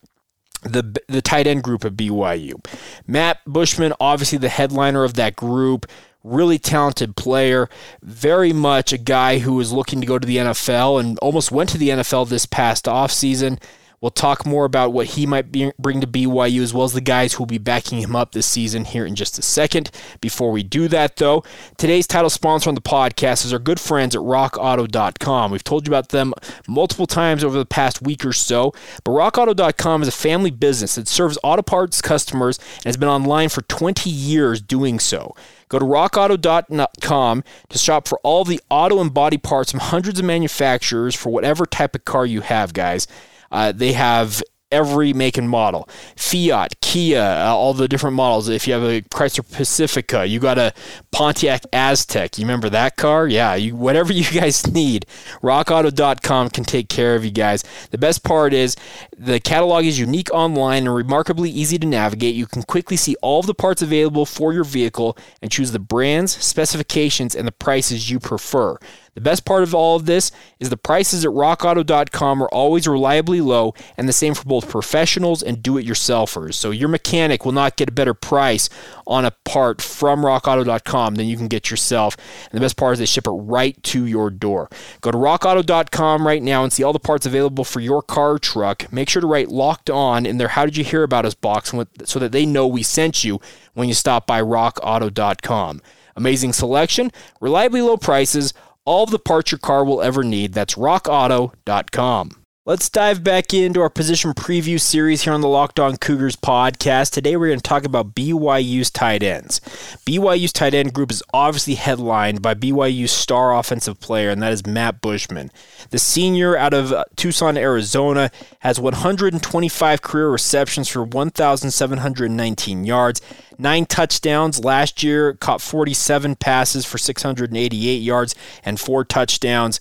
the 0.63 0.99
the 1.09 1.21
tight 1.21 1.47
end 1.47 1.63
group 1.63 1.85
of 1.85 1.93
BYU. 1.95 2.65
Matt 3.07 3.41
Bushman, 3.47 3.93
obviously 4.01 4.39
the 4.39 4.49
headliner 4.49 5.05
of 5.05 5.15
that 5.15 5.37
group, 5.37 5.87
really 6.23 6.59
talented 6.59 7.17
player, 7.17 7.69
very 8.03 8.53
much 8.53 8.93
a 8.93 8.99
guy 8.99 9.39
who 9.39 9.61
is 9.61 9.73
looking 9.73 10.01
to 10.01 10.07
go 10.07 10.19
to 10.19 10.27
the 10.27 10.39
NFL 10.39 10.99
and 10.99 11.19
almost 11.19 11.53
went 11.53 11.69
to 11.71 11.79
the 11.79 11.91
NFL 11.91 12.29
this 12.29 12.47
past 12.47 12.87
offseason. 12.87 13.61
We'll 14.05 14.11
talk 14.11 14.45
more 14.45 14.67
about 14.67 14.93
what 14.93 15.07
he 15.07 15.25
might 15.25 15.51
be, 15.51 15.73
bring 15.79 16.03
to 16.03 16.07
BYU 16.07 16.61
as 16.61 16.75
well 16.75 16.85
as 16.85 16.93
the 16.93 17.01
guys 17.01 17.33
who 17.33 17.39
will 17.39 17.47
be 17.47 17.57
backing 17.57 18.03
him 18.03 18.15
up 18.15 18.33
this 18.33 18.45
season 18.47 18.85
here 18.85 19.07
in 19.07 19.15
just 19.15 19.39
a 19.39 19.43
second. 19.43 19.91
Before 20.21 20.51
we 20.51 20.63
do 20.63 20.89
that, 20.89 21.17
though, 21.17 21.43
today's 21.79 22.07
title 22.07 22.29
sponsor 22.29 22.69
on 22.69 22.75
the 22.75 22.83
podcast 22.83 23.47
is 23.47 23.53
our 23.55 23.59
good 23.59 23.81
friends 23.81 24.15
at 24.15 24.21
rockauto.com. 24.21 25.51
We've 25.51 25.65
told 25.65 25.87
you 25.87 25.91
about 25.91 26.11
them 26.11 26.35
multiple 26.69 27.07
times 27.07 27.43
over 27.43 27.57
the 27.57 27.65
past 27.65 28.03
week 28.03 28.27
or 28.27 28.35
so, 28.35 28.75
but 29.05 29.13
rockauto.com 29.13 30.03
is 30.03 30.09
a 30.09 30.13
family 30.13 30.51
business 30.51 30.97
that 30.97 31.09
serves 31.09 31.39
auto 31.43 31.63
parts 31.63 32.03
customers 32.03 32.59
and 32.59 32.85
has 32.85 32.99
been 32.99 33.09
online 33.09 33.49
for 33.49 33.63
20 33.63 34.11
years 34.11 34.61
doing 34.61 34.99
so. 34.99 35.35
Go 35.71 35.79
to 35.79 35.85
rockauto.com 35.87 37.43
to 37.71 37.79
shop 37.79 38.07
for 38.07 38.21
all 38.23 38.45
the 38.45 38.61
auto 38.69 39.01
and 39.01 39.15
body 39.15 39.39
parts 39.39 39.71
from 39.71 39.81
hundreds 39.81 40.19
of 40.19 40.27
manufacturers 40.27 41.15
for 41.15 41.31
whatever 41.31 41.65
type 41.65 41.95
of 41.95 42.05
car 42.05 42.27
you 42.27 42.43
have, 42.43 42.75
guys. 42.75 43.09
Uh, 43.55 43.73
they 43.73 43.93
have 43.93 44.43
every 44.75 45.13
make 45.13 45.39
and 45.39 45.49
model. 45.49 45.89
Fiat, 46.17 46.81
Kia, 46.81 47.21
uh, 47.21 47.55
all 47.55 47.73
the 47.75 47.87
different 47.87 48.17
models. 48.17 48.49
If 48.49 48.67
you 48.67 48.75
have 48.75 48.83
a 48.83 49.03
Chrysler 49.03 49.51
Pacifica, 49.51 50.27
you 50.27 50.41
got 50.41 50.59
a 50.59 50.75
Pontiac 51.13 51.63
Aztek. 51.73 52.37
You 52.37 52.45
remember 52.45 52.69
that 52.71 52.97
car? 52.97 53.29
Yeah, 53.29 53.55
you, 53.55 53.77
whatever 53.77 54.13
you 54.21 54.25
guys 54.25 54.67
need, 54.67 55.07
rockauto.com 55.43 56.51
can 56.51 56.65
take 56.65 56.89
care 56.89 57.15
of 57.15 57.25
you 57.25 57.31
guys. 57.31 57.63
The 57.91 57.99
best 57.99 58.25
part 58.25 58.53
is 58.53 58.77
the 59.17 59.39
catalog 59.39 59.85
is 59.85 59.99
unique 59.99 60.33
online 60.35 60.87
and 60.87 60.95
remarkably 60.95 61.51
easy 61.51 61.79
to 61.79 61.87
navigate. 61.87 62.35
You 62.35 62.47
can 62.47 62.65
quickly 62.65 62.97
see 62.97 63.15
all 63.23 63.39
of 63.41 63.47
the 63.47 63.55
parts 63.55 63.81
available 63.81 64.27
for 64.27 64.53
your 64.53 64.65
vehicle 64.65 65.17
and 65.41 65.53
choose 65.53 65.71
the 65.71 65.79
brands, 65.79 66.33
specifications, 66.33 67.37
and 67.37 67.47
the 67.47 67.53
prices 67.53 68.11
you 68.11 68.19
prefer. 68.19 68.77
The 69.15 69.21
best 69.21 69.45
part 69.45 69.63
of 69.63 69.75
all 69.75 69.97
of 69.97 70.07
this 70.07 70.33
is 70.59 70.71
the 70.71 70.77
prices 70.77 71.25
at 71.25 71.31
rockauto.com 71.31 72.43
are 72.43 72.49
always 72.49 72.89
reliably 72.89 73.41
low 73.41 73.75
and 73.97 74.09
the 74.09 74.13
same 74.13 74.35
for 74.35 74.45
both 74.45 74.69
professionals 74.69 75.43
and 75.43 75.63
do 75.63 75.79
it 75.79 75.87
yourselfers. 75.87 76.55
So 76.55 76.71
your 76.71 76.89
mechanic 76.89 77.45
will 77.45 77.53
not 77.53 77.77
get 77.77 77.89
a 77.89 77.93
better 77.93 78.15
price 78.15 78.69
on 79.07 79.25
a 79.25 79.31
part 79.31 79.81
from 79.81 80.23
rockauto.com 80.23 81.15
than 81.15 81.27
you 81.27 81.37
can 81.37 81.49
get 81.49 81.71
yourself. 81.71 82.17
And 82.51 82.59
the 82.59 82.65
best 82.65 82.77
part 82.77 82.95
is 82.95 82.99
they 82.99 83.07
ship 83.07 83.27
it 83.27 83.31
right 83.31 83.81
to 83.85 84.05
your 84.05 84.31
door. 84.31 84.69
Go 85.01 85.11
to 85.11 85.19
rockauto.com 85.19 86.27
right 86.27 86.43
now 86.43 86.65
and 86.65 86.73
see 86.73 86.83
all 86.83 86.93
the 86.93 86.99
parts 86.99 87.27
available 87.27 87.65
for 87.65 87.81
your 87.81 88.03
car 88.03 88.39
truck. 88.39 88.93
Make 88.93 89.09
sure 89.09 89.23
to 89.23 89.29
write 89.29 89.49
locked 89.49 89.91
on 89.91 90.27
in 90.27 90.39
their 90.39 90.49
How 90.49 90.65
Did 90.65 90.77
You 90.77 90.85
Hear 90.85 91.05
About 91.05 91.25
Us 91.25 91.35
box 91.35 91.73
so 92.05 92.19
that 92.19 92.33
they 92.33 92.47
know 92.47 92.67
we 92.67 92.83
sent 92.83 93.23
you 93.23 93.41
when 93.75 93.89
you 93.89 93.95
stop 93.95 94.27
by 94.27 94.41
rockauto.com. 94.41 95.83
Amazing 96.17 96.53
selection, 96.53 97.11
reliably 97.41 97.83
low 97.83 97.97
prices, 97.97 98.55
all 98.85 99.07
the 99.07 99.19
parts 99.19 99.53
your 99.53 99.59
car 99.59 99.85
will 99.85 100.03
ever 100.03 100.23
need. 100.23 100.53
That's 100.53 100.75
rockauto.com. 100.75 102.44
Let's 102.67 102.89
dive 102.89 103.23
back 103.23 103.53
into 103.53 103.83
our 103.83 103.91
position 103.91 104.33
preview 104.33 104.81
series 104.81 105.21
here 105.21 105.35
on 105.35 105.43
the 105.43 105.49
Locked 105.49 105.79
On 105.79 105.99
Cougars 105.99 106.35
podcast. 106.35 107.11
Today 107.11 107.37
we're 107.37 107.49
going 107.49 107.59
to 107.59 107.63
talk 107.63 107.85
about 107.85 108.15
BYU's 108.15 108.91
tight 108.91 109.23
ends. 109.23 109.61
BYU's 110.07 110.51
tight 110.51 110.73
end 110.73 110.95
group 110.95 111.11
is 111.11 111.23
obviously 111.35 111.75
headlined 111.75 112.41
by 112.41 112.55
BYU's 112.55 113.13
star 113.13 113.55
offensive 113.55 114.01
player, 114.01 114.31
and 114.31 114.43
that 114.43 114.55
is 114.55 114.67
Matt 114.67 115.03
Bushman. 115.03 115.51
The 115.91 115.99
senior 115.99 116.57
out 116.57 116.73
of 116.73 116.91
uh, 116.91 117.05
Tucson, 117.17 117.59
Arizona, 117.59 118.31
has 118.61 118.81
125 118.81 120.01
career 120.01 120.31
receptions 120.31 120.89
for 120.89 121.05
1,719 121.05 122.85
yards, 122.85 123.21
nine 123.59 123.85
touchdowns. 123.85 124.65
Last 124.65 125.03
year, 125.03 125.35
caught 125.35 125.61
47 125.61 126.37
passes 126.37 126.87
for 126.87 126.97
688 126.97 127.97
yards 127.97 128.35
and 128.65 128.81
four 128.81 129.05
touchdowns 129.05 129.81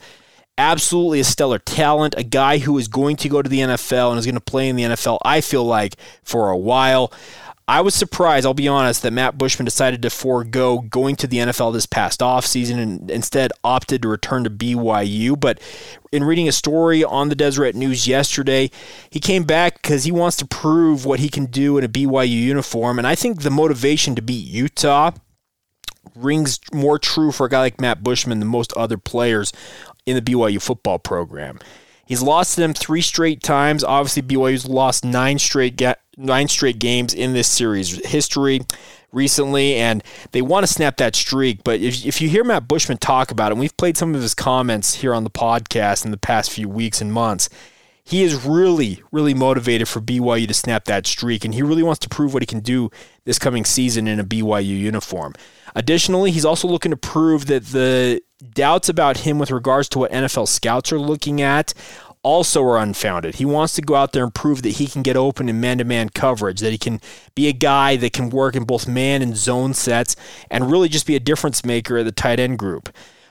absolutely 0.57 1.19
a 1.19 1.23
stellar 1.23 1.59
talent, 1.59 2.15
a 2.17 2.23
guy 2.23 2.59
who 2.59 2.77
is 2.77 2.87
going 2.87 3.15
to 3.17 3.29
go 3.29 3.41
to 3.41 3.49
the 3.49 3.59
NFL 3.59 4.11
and 4.11 4.19
is 4.19 4.25
going 4.25 4.35
to 4.35 4.41
play 4.41 4.69
in 4.69 4.75
the 4.75 4.83
NFL, 4.83 5.19
I 5.23 5.41
feel 5.41 5.65
like, 5.65 5.95
for 6.23 6.49
a 6.49 6.57
while. 6.57 7.11
I 7.65 7.79
was 7.79 7.95
surprised, 7.95 8.45
I'll 8.45 8.53
be 8.53 8.67
honest, 8.67 9.03
that 9.03 9.13
Matt 9.13 9.37
Bushman 9.37 9.63
decided 9.63 10.01
to 10.01 10.09
forego 10.09 10.79
going 10.79 11.15
to 11.17 11.27
the 11.27 11.37
NFL 11.37 11.71
this 11.71 11.85
past 11.85 12.19
offseason 12.19 12.77
and 12.77 13.09
instead 13.09 13.51
opted 13.63 14.01
to 14.01 14.09
return 14.09 14.43
to 14.43 14.49
BYU. 14.49 15.39
But 15.39 15.61
in 16.11 16.25
reading 16.25 16.49
a 16.49 16.51
story 16.51 17.05
on 17.05 17.29
the 17.29 17.35
Deseret 17.35 17.73
News 17.73 18.05
yesterday, 18.05 18.69
he 19.09 19.21
came 19.21 19.43
back 19.43 19.81
because 19.81 20.03
he 20.03 20.11
wants 20.11 20.35
to 20.37 20.45
prove 20.45 21.05
what 21.05 21.21
he 21.21 21.29
can 21.29 21.45
do 21.45 21.77
in 21.77 21.85
a 21.85 21.89
BYU 21.89 22.29
uniform. 22.29 22.97
And 22.97 23.07
I 23.07 23.15
think 23.15 23.41
the 23.41 23.49
motivation 23.49 24.13
to 24.15 24.21
beat 24.21 24.45
Utah 24.45 25.11
rings 26.15 26.59
more 26.73 26.99
true 26.99 27.31
for 27.31 27.45
a 27.45 27.49
guy 27.49 27.59
like 27.59 27.79
Matt 27.79 28.03
Bushman 28.03 28.39
than 28.39 28.49
most 28.49 28.73
other 28.73 28.97
players 28.97 29.53
in 30.05 30.15
the 30.15 30.21
BYU 30.21 30.61
football 30.61 30.99
program. 30.99 31.59
He's 32.05 32.21
lost 32.21 32.55
to 32.55 32.61
them 32.61 32.73
three 32.73 33.01
straight 33.01 33.41
times. 33.41 33.83
Obviously, 33.83 34.21
BYU's 34.21 34.67
lost 34.67 35.05
nine 35.05 35.39
straight 35.39 35.77
ga- 35.77 35.95
nine 36.17 36.47
straight 36.47 36.79
games 36.79 37.13
in 37.13 37.33
this 37.33 37.47
series 37.47 38.05
history 38.05 38.61
recently, 39.11 39.75
and 39.75 40.03
they 40.31 40.41
want 40.41 40.65
to 40.65 40.71
snap 40.71 40.97
that 40.97 41.15
streak. 41.15 41.63
But 41.63 41.79
if, 41.79 42.05
if 42.05 42.21
you 42.21 42.29
hear 42.29 42.43
Matt 42.43 42.67
Bushman 42.67 42.97
talk 42.97 43.31
about 43.31 43.51
it, 43.51 43.53
and 43.53 43.59
we've 43.59 43.75
played 43.77 43.97
some 43.97 44.15
of 44.15 44.21
his 44.21 44.35
comments 44.35 44.95
here 44.95 45.13
on 45.13 45.23
the 45.23 45.29
podcast 45.29 46.03
in 46.03 46.11
the 46.11 46.17
past 46.17 46.51
few 46.51 46.67
weeks 46.67 46.99
and 46.99 47.13
months, 47.13 47.49
he 48.03 48.23
is 48.23 48.45
really, 48.45 49.01
really 49.13 49.33
motivated 49.33 49.87
for 49.87 50.01
BYU 50.01 50.47
to 50.47 50.53
snap 50.53 50.85
that 50.85 51.07
streak, 51.07 51.45
and 51.45 51.53
he 51.53 51.63
really 51.63 51.83
wants 51.83 51.99
to 51.99 52.09
prove 52.09 52.33
what 52.33 52.43
he 52.43 52.47
can 52.47 52.59
do 52.59 52.91
this 53.23 53.39
coming 53.39 53.63
season 53.63 54.07
in 54.07 54.19
a 54.19 54.25
BYU 54.25 54.77
uniform. 54.77 55.33
Additionally, 55.73 56.31
he's 56.31 56.43
also 56.43 56.67
looking 56.67 56.91
to 56.91 56.97
prove 56.97 57.45
that 57.45 57.67
the 57.67 58.21
doubts 58.51 58.89
about 58.89 59.19
him 59.19 59.39
with 59.39 59.51
regards 59.51 59.89
to 59.89 59.99
what 59.99 60.11
NFL 60.11 60.47
scouts 60.47 60.91
are 60.91 60.99
looking 60.99 61.41
at 61.41 61.73
also 62.23 62.63
are 62.63 62.77
unfounded. 62.77 63.35
He 63.35 63.45
wants 63.45 63.75
to 63.75 63.81
go 63.81 63.95
out 63.95 64.13
there 64.13 64.23
and 64.23 64.33
prove 64.33 64.61
that 64.63 64.69
he 64.69 64.87
can 64.87 65.03
get 65.03 65.17
open 65.17 65.49
in 65.49 65.59
man 65.59 65.77
to 65.79 65.83
man 65.83 66.09
coverage, 66.09 66.61
that 66.61 66.71
he 66.71 66.77
can 66.77 67.01
be 67.35 67.47
a 67.47 67.53
guy 67.53 67.97
that 67.97 68.13
can 68.13 68.29
work 68.29 68.55
in 68.55 68.63
both 68.63 68.87
man 68.87 69.21
and 69.21 69.35
zone 69.35 69.73
sets, 69.73 70.15
and 70.49 70.71
really 70.71 70.87
just 70.87 71.05
be 71.05 71.15
a 71.15 71.19
difference 71.19 71.65
maker 71.65 71.97
at 71.97 72.05
the 72.05 72.11
tight 72.11 72.39
end 72.39 72.57
group. 72.57 72.89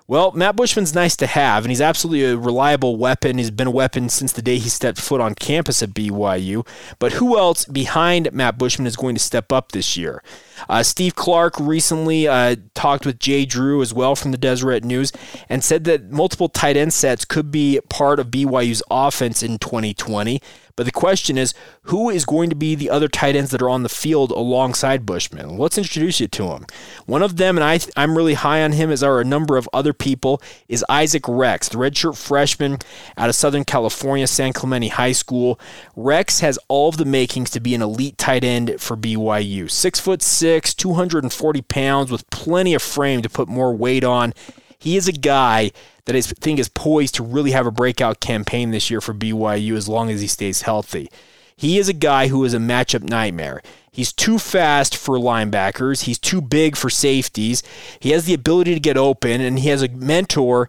Well, 0.09 0.33
Matt 0.33 0.57
Bushman's 0.57 0.95
nice 0.95 1.17
to 1.17 1.27
have, 1.27 1.65
and 1.65 1.71
he's 1.71 1.81
absolutely 1.81 2.25
a 2.25 2.37
reliable 2.37 2.97
weapon. 2.97 3.39
He's 3.39 3.51
been 3.51 3.69
a 3.69 3.71
weapon 3.71 4.09
since 4.11 4.33
the 4.33 4.43
day 4.43 4.59
he 4.59 4.69
stepped 4.69 5.01
foot 5.01 5.21
on 5.23 5.35
campus 5.35 5.83
at 5.83 5.91
BYU. 5.91 6.67
But 6.99 7.13
who 7.13 7.39
else 7.39 7.65
behind 7.65 8.31
Matt 8.33 8.59
Bushman 8.59 8.87
is 8.87 8.97
going 8.97 9.15
to 9.15 9.23
step 9.23 9.53
up 9.53 9.73
this 9.73 9.97
year? 9.97 10.23
Uh, 10.69 10.83
Steve 10.83 11.15
Clark 11.15 11.59
recently 11.61 12.29
uh, 12.29 12.57
talked 12.75 13.07
with 13.07 13.19
Jay 13.19 13.45
Drew 13.45 13.83
as 13.83 13.93
well 13.93 14.17
from 14.17 14.31
the 14.31 14.39
Deseret 14.39 14.85
News 14.85 15.13
and 15.49 15.63
said 15.65 15.85
that 15.85 16.11
multiple 16.11 16.49
tight 16.49 16.77
end 16.77 16.93
sets 16.93 17.25
could 17.25 17.51
be 17.51 17.81
part 17.89 18.19
of 18.19 18.29
BYU's 18.29 18.83
offense 18.91 19.43
in 19.43 19.59
2020. 19.59 20.41
But 20.77 20.87
the 20.87 20.93
question 20.93 21.37
is, 21.37 21.55
who 21.83 22.09
is 22.09 22.25
going 22.25 22.49
to 22.51 22.57
be 22.57 22.75
the 22.75 22.89
other 22.89 23.09
tight 23.09 23.37
ends 23.37 23.51
that 23.51 23.61
are 23.61 23.69
on 23.69 23.83
the 23.83 23.89
field 23.89 24.31
alongside 24.31 25.05
Bushman? 25.05 25.59
Let's 25.59 25.77
introduce 25.77 26.21
you 26.21 26.29
to 26.29 26.45
him. 26.49 26.67
One 27.07 27.23
of 27.23 27.37
them, 27.37 27.59
and 27.59 27.65
I, 27.65 27.81
I'm 27.97 28.17
really 28.17 28.35
high 28.35 28.63
on 28.63 28.73
him, 28.73 28.91
as 28.91 29.03
are 29.03 29.21
a 29.21 29.25
number 29.25 29.57
of 29.57 29.69
other 29.73 29.93
people, 29.93 30.41
is 30.69 30.85
Isaac 30.89 31.29
Rex, 31.29 31.69
the 31.69 31.77
redshirt 31.77 32.17
freshman 32.17 32.79
out 33.17 33.29
of 33.29 33.35
Southern 33.35 33.65
California, 33.65 34.27
San 34.27 34.53
Clemente 34.53 34.89
High 34.89 35.13
School. 35.13 35.61
Rex 35.95 36.41
has 36.41 36.59
all 36.69 36.89
of 36.89 36.97
the 36.97 37.05
makings 37.05 37.51
to 37.51 37.61
be 37.61 37.75
an 37.75 37.83
elite 37.83 38.17
tight 38.17 38.45
end 38.45 38.77
for 38.79 38.97
BYU. 38.97 39.71
Six 39.71 40.01
foot 40.01 40.23
240 40.43 41.63
pounds, 41.63 42.11
with 42.11 42.29
plenty 42.31 42.75
of 42.75 42.83
frame 42.83 43.23
to 43.23 43.29
put 43.29 43.49
more 43.49 43.75
weight 43.75 44.05
on. 44.05 44.35
He 44.79 44.97
is 44.97 45.09
a 45.09 45.13
guy 45.13 45.71
that 46.07 46.17
I 46.17 46.21
think 46.21 46.59
is 46.59 46.69
poised 46.69 47.15
to 47.15 47.23
really 47.23 47.53
have 47.53 47.67
a 47.67 47.71
breakout 47.71 48.21
campaign 48.21 48.71
this 48.71 48.91
year 48.91 49.01
for 49.01 49.15
BYU 49.15 49.77
as 49.77 49.89
long 49.89 50.11
as 50.11 50.21
he 50.21 50.27
stays 50.27 50.63
healthy. 50.63 51.09
He 51.57 51.79
is 51.79 51.89
a 51.89 51.93
guy 51.93 52.29
who 52.29 52.45
is 52.45 52.55
a 52.55 52.59
matchup 52.59 53.05
nightmare. 53.05 53.63
He's 53.93 54.13
too 54.13 54.39
fast 54.39 54.97
for 54.97 55.19
linebackers. 55.19 56.03
He's 56.05 56.19
too 56.19 56.41
big 56.41 56.77
for 56.77 56.91
safeties. 56.91 57.63
He 58.01 58.11
has 58.11 58.25
the 58.25 58.35
ability 58.35 58.75
to 58.75 58.81
get 58.81 58.97
open, 58.97 59.41
and 59.41 59.59
he 59.59 59.69
has 59.69 59.83
a 59.83 59.89
mentor 59.89 60.69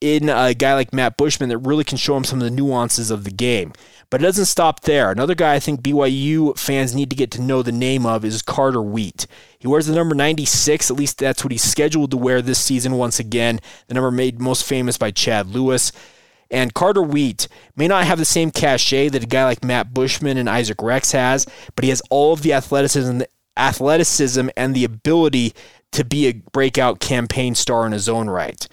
in 0.00 0.28
a 0.28 0.54
guy 0.54 0.74
like 0.74 0.92
Matt 0.92 1.16
Bushman 1.16 1.48
that 1.48 1.58
really 1.58 1.84
can 1.84 1.98
show 1.98 2.16
him 2.16 2.24
some 2.24 2.40
of 2.40 2.44
the 2.44 2.50
nuances 2.50 3.10
of 3.10 3.24
the 3.24 3.30
game. 3.30 3.72
But 4.10 4.22
it 4.22 4.24
doesn't 4.24 4.46
stop 4.46 4.80
there. 4.82 5.10
Another 5.10 5.34
guy 5.34 5.54
I 5.54 5.60
think 5.60 5.82
BYU 5.82 6.56
fans 6.58 6.94
need 6.94 7.10
to 7.10 7.16
get 7.16 7.30
to 7.32 7.42
know 7.42 7.62
the 7.62 7.72
name 7.72 8.06
of 8.06 8.24
is 8.24 8.40
Carter 8.40 8.80
Wheat. 8.80 9.26
He 9.58 9.68
wears 9.68 9.86
the 9.86 9.94
number 9.94 10.14
96, 10.14 10.90
at 10.90 10.96
least 10.96 11.18
that's 11.18 11.44
what 11.44 11.52
he's 11.52 11.62
scheduled 11.62 12.10
to 12.12 12.16
wear 12.16 12.40
this 12.40 12.58
season 12.58 12.94
once 12.94 13.18
again, 13.18 13.60
the 13.86 13.94
number 13.94 14.10
made 14.10 14.40
most 14.40 14.64
famous 14.64 14.96
by 14.96 15.10
Chad 15.10 15.48
Lewis. 15.48 15.92
And 16.50 16.72
Carter 16.72 17.02
Wheat 17.02 17.48
may 17.76 17.86
not 17.86 18.06
have 18.06 18.18
the 18.18 18.24
same 18.24 18.50
cachet 18.50 19.10
that 19.10 19.24
a 19.24 19.26
guy 19.26 19.44
like 19.44 19.62
Matt 19.62 19.92
Bushman 19.92 20.38
and 20.38 20.48
Isaac 20.48 20.80
Rex 20.80 21.12
has, 21.12 21.46
but 21.74 21.84
he 21.84 21.90
has 21.90 22.00
all 22.08 22.32
of 22.32 22.40
the 22.40 22.54
athleticism, 22.54 23.20
athleticism 23.58 24.48
and 24.56 24.74
the 24.74 24.84
ability 24.84 25.52
to 25.92 26.04
be 26.04 26.26
a 26.26 26.32
breakout 26.52 27.00
campaign 27.00 27.54
star 27.54 27.84
in 27.84 27.92
his 27.92 28.08
own 28.08 28.30
right. 28.30 28.66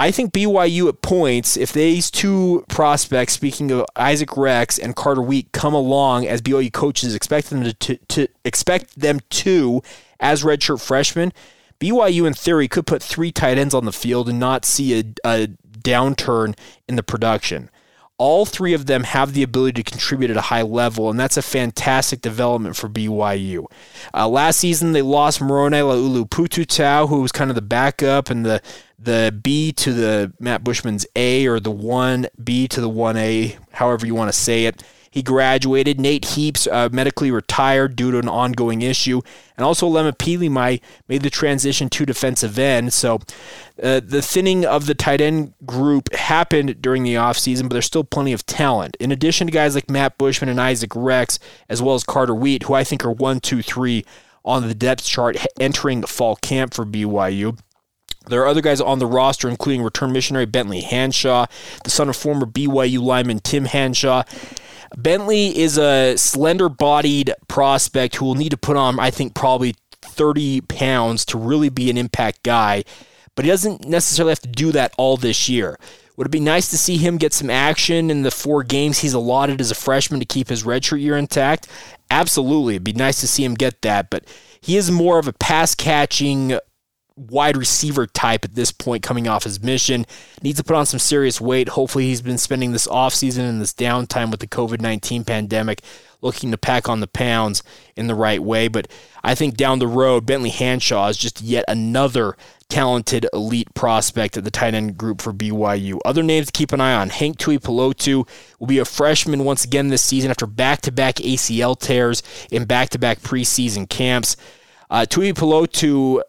I 0.00 0.12
think 0.12 0.32
BYU 0.32 0.88
at 0.88 1.02
points, 1.02 1.58
if 1.58 1.74
these 1.74 2.10
two 2.10 2.64
prospects, 2.70 3.34
speaking 3.34 3.70
of 3.70 3.84
Isaac 3.94 4.34
Rex 4.34 4.78
and 4.78 4.96
Carter 4.96 5.20
Wheat, 5.20 5.52
come 5.52 5.74
along 5.74 6.26
as 6.26 6.40
BYU 6.40 6.72
coaches 6.72 7.14
expect 7.14 7.50
them 7.50 7.62
to, 7.64 7.74
to, 7.74 7.96
to 8.08 8.28
expect 8.42 8.98
them 8.98 9.20
to 9.28 9.82
as 10.18 10.42
redshirt 10.42 10.80
freshmen, 10.80 11.34
BYU 11.80 12.26
in 12.26 12.32
theory 12.32 12.66
could 12.66 12.86
put 12.86 13.02
three 13.02 13.30
tight 13.30 13.58
ends 13.58 13.74
on 13.74 13.84
the 13.84 13.92
field 13.92 14.30
and 14.30 14.40
not 14.40 14.64
see 14.64 14.98
a, 14.98 15.04
a 15.22 15.48
downturn 15.82 16.56
in 16.88 16.96
the 16.96 17.02
production. 17.02 17.68
All 18.20 18.44
three 18.44 18.74
of 18.74 18.84
them 18.84 19.04
have 19.04 19.32
the 19.32 19.42
ability 19.42 19.82
to 19.82 19.90
contribute 19.90 20.30
at 20.30 20.36
a 20.36 20.42
high 20.42 20.60
level, 20.60 21.08
and 21.08 21.18
that's 21.18 21.38
a 21.38 21.42
fantastic 21.42 22.20
development 22.20 22.76
for 22.76 22.86
BYU. 22.86 23.64
Uh, 24.12 24.28
last 24.28 24.60
season, 24.60 24.92
they 24.92 25.00
lost 25.00 25.40
Moroni 25.40 25.78
Laulu 25.78 26.28
Pututau, 26.28 27.08
who 27.08 27.22
was 27.22 27.32
kind 27.32 27.50
of 27.50 27.54
the 27.54 27.62
backup 27.62 28.28
and 28.28 28.44
the 28.44 28.60
the 28.98 29.34
B 29.42 29.72
to 29.72 29.94
the 29.94 30.34
Matt 30.38 30.62
Bushman's 30.62 31.06
A 31.16 31.46
or 31.46 31.58
the 31.58 31.72
1B 31.72 32.68
to 32.68 32.80
the 32.82 32.90
1A, 32.90 33.56
however 33.72 34.04
you 34.06 34.14
want 34.14 34.30
to 34.30 34.38
say 34.38 34.66
it. 34.66 34.82
He 35.12 35.22
graduated. 35.22 36.00
Nate 36.00 36.24
Heaps 36.24 36.68
uh, 36.68 36.88
medically 36.92 37.32
retired 37.32 37.96
due 37.96 38.12
to 38.12 38.18
an 38.18 38.28
ongoing 38.28 38.82
issue. 38.82 39.20
And 39.56 39.64
also, 39.64 39.90
Lema 39.90 40.12
Pilimai 40.12 40.80
made 41.08 41.22
the 41.22 41.30
transition 41.30 41.88
to 41.90 42.06
defensive 42.06 42.56
end. 42.58 42.92
So 42.92 43.16
uh, 43.82 44.00
the 44.04 44.22
thinning 44.22 44.64
of 44.64 44.86
the 44.86 44.94
tight 44.94 45.20
end 45.20 45.54
group 45.66 46.12
happened 46.14 46.80
during 46.80 47.02
the 47.02 47.14
offseason, 47.14 47.62
but 47.62 47.70
there's 47.70 47.86
still 47.86 48.04
plenty 48.04 48.32
of 48.32 48.46
talent. 48.46 48.96
In 49.00 49.10
addition 49.10 49.48
to 49.48 49.52
guys 49.52 49.74
like 49.74 49.90
Matt 49.90 50.16
Bushman 50.16 50.48
and 50.48 50.60
Isaac 50.60 50.92
Rex, 50.94 51.40
as 51.68 51.82
well 51.82 51.96
as 51.96 52.04
Carter 52.04 52.34
Wheat, 52.34 52.64
who 52.64 52.74
I 52.74 52.84
think 52.84 53.04
are 53.04 53.10
one, 53.10 53.40
two, 53.40 53.62
three 53.62 54.04
on 54.44 54.68
the 54.68 54.74
depth 54.74 55.04
chart 55.04 55.36
entering 55.58 56.02
fall 56.02 56.36
camp 56.36 56.72
for 56.72 56.86
BYU. 56.86 57.58
There 58.28 58.42
are 58.42 58.46
other 58.46 58.60
guys 58.60 58.80
on 58.80 59.00
the 59.00 59.06
roster, 59.06 59.48
including 59.48 59.82
return 59.82 60.12
missionary 60.12 60.46
Bentley 60.46 60.82
Hanshaw, 60.82 61.46
the 61.82 61.90
son 61.90 62.08
of 62.08 62.16
former 62.16 62.46
BYU 62.46 63.02
lineman 63.02 63.40
Tim 63.40 63.64
Hanshaw. 63.64 64.24
Bentley 64.96 65.56
is 65.56 65.78
a 65.78 66.16
slender 66.16 66.68
bodied 66.68 67.32
prospect 67.48 68.16
who 68.16 68.24
will 68.24 68.34
need 68.34 68.50
to 68.50 68.56
put 68.56 68.76
on, 68.76 68.98
I 68.98 69.10
think, 69.10 69.34
probably 69.34 69.74
30 70.02 70.62
pounds 70.62 71.24
to 71.26 71.38
really 71.38 71.68
be 71.68 71.90
an 71.90 71.96
impact 71.98 72.42
guy. 72.42 72.84
but 73.36 73.44
he 73.44 73.50
doesn't 73.50 73.86
necessarily 73.86 74.32
have 74.32 74.40
to 74.40 74.48
do 74.48 74.72
that 74.72 74.92
all 74.98 75.16
this 75.16 75.48
year. 75.48 75.78
Would 76.16 76.26
it 76.26 76.30
be 76.30 76.40
nice 76.40 76.68
to 76.70 76.76
see 76.76 76.98
him 76.98 77.16
get 77.16 77.32
some 77.32 77.48
action 77.48 78.10
in 78.10 78.22
the 78.22 78.30
four 78.30 78.62
games 78.62 78.98
he's 78.98 79.14
allotted 79.14 79.60
as 79.60 79.70
a 79.70 79.74
freshman 79.74 80.20
to 80.20 80.26
keep 80.26 80.48
his 80.50 80.64
redshirt 80.64 81.00
year 81.00 81.16
intact? 81.16 81.66
Absolutely. 82.10 82.74
It'd 82.74 82.84
be 82.84 82.92
nice 82.92 83.20
to 83.20 83.28
see 83.28 83.42
him 83.44 83.54
get 83.54 83.80
that, 83.80 84.10
but 84.10 84.24
he 84.60 84.76
is 84.76 84.90
more 84.90 85.18
of 85.18 85.26
a 85.26 85.32
pass 85.32 85.74
catching 85.74 86.58
wide 87.28 87.56
receiver 87.56 88.06
type 88.06 88.44
at 88.44 88.54
this 88.54 88.72
point 88.72 89.02
coming 89.02 89.28
off 89.28 89.44
his 89.44 89.62
mission. 89.62 90.06
Needs 90.42 90.58
to 90.58 90.64
put 90.64 90.76
on 90.76 90.86
some 90.86 91.00
serious 91.00 91.40
weight. 91.40 91.70
Hopefully, 91.70 92.06
he's 92.06 92.22
been 92.22 92.38
spending 92.38 92.72
this 92.72 92.86
offseason 92.86 93.48
and 93.48 93.60
this 93.60 93.74
downtime 93.74 94.30
with 94.30 94.40
the 94.40 94.46
COVID 94.46 94.80
19 94.80 95.24
pandemic 95.24 95.82
looking 96.22 96.50
to 96.50 96.58
pack 96.58 96.88
on 96.88 97.00
the 97.00 97.06
pounds 97.06 97.62
in 97.96 98.06
the 98.06 98.14
right 98.14 98.42
way. 98.42 98.68
But 98.68 98.88
I 99.22 99.34
think 99.34 99.56
down 99.56 99.78
the 99.78 99.86
road, 99.86 100.26
Bentley 100.26 100.50
Hanshaw 100.50 101.08
is 101.08 101.16
just 101.16 101.40
yet 101.40 101.64
another 101.68 102.36
talented 102.68 103.26
elite 103.32 103.72
prospect 103.74 104.36
at 104.36 104.44
the 104.44 104.50
tight 104.50 104.74
end 104.74 104.96
group 104.96 105.20
for 105.20 105.32
BYU. 105.32 105.98
Other 106.04 106.22
names 106.22 106.46
to 106.46 106.52
keep 106.52 106.72
an 106.72 106.80
eye 106.80 106.94
on 106.94 107.10
Hank 107.10 107.38
Tuipulotu 107.38 108.28
will 108.58 108.66
be 108.66 108.78
a 108.78 108.84
freshman 108.84 109.44
once 109.44 109.64
again 109.64 109.88
this 109.88 110.04
season 110.04 110.30
after 110.30 110.46
back 110.46 110.82
to 110.82 110.92
back 110.92 111.16
ACL 111.16 111.78
tears 111.78 112.22
in 112.50 112.64
back 112.64 112.90
to 112.90 112.98
back 112.98 113.20
preseason 113.20 113.88
camps. 113.88 114.36
Uh, 114.88 115.06
Tuipulotu 115.08 116.20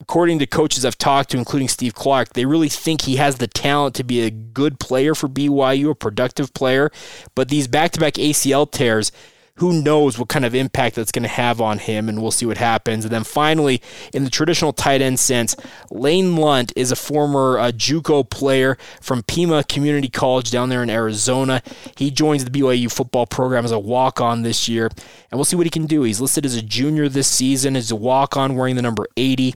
according 0.00 0.38
to 0.40 0.46
coaches 0.46 0.84
I've 0.84 0.98
talked 0.98 1.30
to, 1.30 1.38
including 1.38 1.68
Steve 1.68 1.94
Clark, 1.94 2.32
they 2.32 2.44
really 2.44 2.68
think 2.68 3.02
he 3.02 3.16
has 3.16 3.36
the 3.36 3.46
talent 3.46 3.94
to 3.96 4.04
be 4.04 4.22
a 4.22 4.30
good 4.30 4.80
player 4.80 5.14
for 5.14 5.28
BYU, 5.28 5.90
a 5.90 5.94
productive 5.94 6.52
player. 6.54 6.90
But 7.34 7.48
these 7.48 7.68
back 7.68 7.92
to 7.92 8.00
back 8.00 8.14
ACL 8.14 8.70
tears 8.70 9.12
who 9.58 9.82
knows 9.82 10.18
what 10.18 10.28
kind 10.28 10.44
of 10.44 10.54
impact 10.54 10.96
that's 10.96 11.12
going 11.12 11.24
to 11.24 11.28
have 11.28 11.60
on 11.60 11.78
him, 11.78 12.08
and 12.08 12.22
we'll 12.22 12.30
see 12.30 12.46
what 12.46 12.58
happens. 12.58 13.04
And 13.04 13.12
then 13.12 13.24
finally, 13.24 13.82
in 14.12 14.24
the 14.24 14.30
traditional 14.30 14.72
tight 14.72 15.02
end 15.02 15.18
sense, 15.18 15.56
Lane 15.90 16.36
Lunt 16.36 16.72
is 16.76 16.92
a 16.92 16.96
former 16.96 17.58
uh, 17.58 17.72
JUCO 17.72 18.30
player 18.30 18.78
from 19.00 19.22
Pima 19.24 19.64
Community 19.64 20.08
College 20.08 20.50
down 20.50 20.68
there 20.68 20.82
in 20.82 20.90
Arizona. 20.90 21.62
He 21.96 22.10
joins 22.10 22.44
the 22.44 22.50
BYU 22.50 22.90
football 22.90 23.26
program 23.26 23.64
as 23.64 23.72
a 23.72 23.78
walk-on 23.78 24.42
this 24.42 24.68
year, 24.68 24.86
and 24.86 25.38
we'll 25.38 25.44
see 25.44 25.56
what 25.56 25.66
he 25.66 25.70
can 25.70 25.86
do. 25.86 26.02
He's 26.02 26.20
listed 26.20 26.46
as 26.46 26.54
a 26.54 26.62
junior 26.62 27.08
this 27.08 27.28
season 27.28 27.76
as 27.76 27.90
a 27.90 27.96
walk-on 27.96 28.56
wearing 28.56 28.76
the 28.76 28.82
number 28.82 29.06
80. 29.16 29.54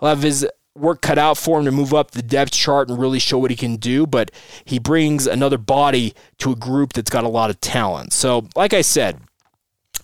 He'll 0.00 0.08
have 0.08 0.22
his 0.22 0.46
work 0.76 1.00
cut 1.00 1.18
out 1.18 1.38
for 1.38 1.58
him 1.58 1.64
to 1.64 1.70
move 1.70 1.94
up 1.94 2.10
the 2.10 2.22
depth 2.22 2.52
chart 2.52 2.88
and 2.88 2.98
really 2.98 3.18
show 3.18 3.38
what 3.38 3.50
he 3.50 3.56
can 3.56 3.76
do, 3.76 4.06
but 4.06 4.30
he 4.64 4.78
brings 4.78 5.26
another 5.26 5.58
body 5.58 6.14
to 6.38 6.50
a 6.52 6.56
group 6.56 6.92
that's 6.94 7.10
got 7.10 7.24
a 7.24 7.28
lot 7.28 7.50
of 7.50 7.60
talent. 7.60 8.12
So, 8.12 8.48
like 8.56 8.72
I 8.72 8.80
said, 8.80 9.20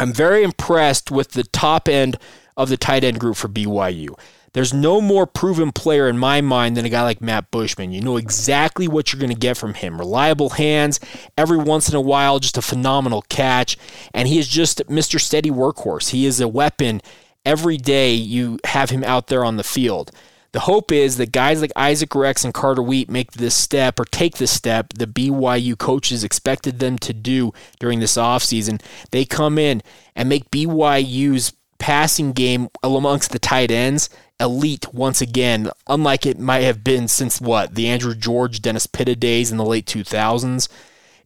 I'm 0.01 0.15
very 0.15 0.43
impressed 0.43 1.11
with 1.11 1.33
the 1.33 1.45
top 1.45 1.87
end 1.87 2.19
of 2.57 2.71
the 2.71 2.79
tight 2.79 3.05
end 3.05 3.21
group 3.21 3.37
for 3.37 3.49
BYU. 3.49 4.19
There's 4.53 4.73
no 4.73 5.01
more 5.01 5.27
proven 5.27 5.73
player 5.73 6.09
in 6.09 6.19
my 6.19 6.41
mind 6.41 6.77
than 6.77 6.87
a 6.87 6.89
guy 6.89 7.03
like 7.03 7.21
Matt 7.21 7.51
Bushman. 7.51 7.93
You 7.93 8.01
know 8.01 8.17
exactly 8.17 8.89
what 8.89 9.13
you're 9.13 9.21
going 9.21 9.33
to 9.33 9.39
get 9.39 9.59
from 9.59 9.75
him. 9.75 9.99
Reliable 9.99 10.51
hands, 10.51 11.01
every 11.37 11.59
once 11.59 11.89
in 11.89 11.95
a 11.95 12.01
while, 12.01 12.41
just 12.41 12.57
a 12.57 12.63
phenomenal 12.63 13.23
catch. 13.29 13.77
And 14.13 14.27
he 14.27 14.39
is 14.39 14.49
just 14.49 14.79
Mr. 14.87 15.21
Steady 15.21 15.51
Workhorse. 15.51 16.09
He 16.09 16.25
is 16.25 16.41
a 16.41 16.49
weapon 16.49 17.03
every 17.45 17.77
day 17.77 18.15
you 18.15 18.59
have 18.65 18.91
him 18.91 19.05
out 19.05 19.27
there 19.27 19.45
on 19.45 19.57
the 19.57 19.63
field. 19.63 20.11
The 20.53 20.61
hope 20.61 20.91
is 20.91 21.17
that 21.17 21.33
guys 21.33 21.61
like 21.61 21.73
Isaac 21.77 22.15
Rex 22.15 22.45
and 22.45 22.53
Carter 22.53 22.83
Wheat 22.83 23.09
make 23.09 23.33
this 23.33 23.57
step 23.57 24.01
or 24.01 24.05
take 24.05 24.37
the 24.37 24.47
step 24.47 24.93
the 24.95 25.07
BYU 25.07 25.79
coaches 25.79 26.25
expected 26.25 26.81
them 26.81 26.99
to 26.99 27.13
do 27.13 27.53
during 27.79 28.01
this 28.01 28.17
offseason. 28.17 28.83
They 29.13 29.25
come 29.25 29.59
in 29.59 29.83
and 30.17 30.29
make 30.29 30.51
BYU's 30.51 31.53
passing 31.79 32.33
game 32.33 32.69
amongst 32.83 33.31
the 33.31 33.39
tight 33.39 33.71
ends 33.71 34.11
elite 34.41 34.93
once 34.95 35.21
again, 35.21 35.71
unlike 35.87 36.25
it 36.25 36.39
might 36.39 36.63
have 36.63 36.83
been 36.83 37.07
since 37.07 37.41
what, 37.41 37.75
the 37.75 37.87
Andrew 37.89 38.15
George, 38.15 38.63
Dennis 38.63 38.87
Pitta 38.87 39.15
days 39.15 39.51
in 39.53 39.59
the 39.59 39.65
late 39.65 39.87
2000s 39.87 40.69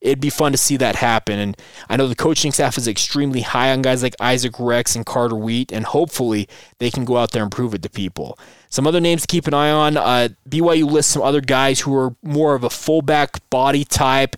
it'd 0.04 0.20
be 0.20 0.30
fun 0.30 0.52
to 0.52 0.58
see 0.58 0.76
that 0.76 0.96
happen. 0.96 1.40
And 1.40 1.56
I 1.88 1.96
know 1.96 2.06
the 2.06 2.14
coaching 2.14 2.52
staff 2.52 2.78
is 2.78 2.86
extremely 2.86 3.40
high 3.40 3.72
on 3.72 3.82
guys 3.82 4.02
like 4.02 4.14
Isaac 4.20 4.54
Rex 4.60 4.94
and 4.94 5.04
Carter 5.04 5.34
Wheat, 5.34 5.72
and 5.72 5.84
hopefully 5.86 6.46
they 6.78 6.90
can 6.90 7.04
go 7.04 7.16
out 7.16 7.32
there 7.32 7.42
and 7.42 7.50
prove 7.50 7.74
it 7.74 7.82
to 7.82 7.88
people. 7.88 8.38
Some 8.74 8.88
other 8.88 8.98
names 8.98 9.22
to 9.22 9.28
keep 9.28 9.46
an 9.46 9.54
eye 9.54 9.70
on. 9.70 9.96
Uh, 9.96 10.30
BYU 10.48 10.90
lists 10.90 11.12
some 11.12 11.22
other 11.22 11.40
guys 11.40 11.78
who 11.78 11.94
are 11.94 12.16
more 12.24 12.56
of 12.56 12.64
a 12.64 12.70
fullback 12.70 13.48
body 13.48 13.84
type 13.84 14.34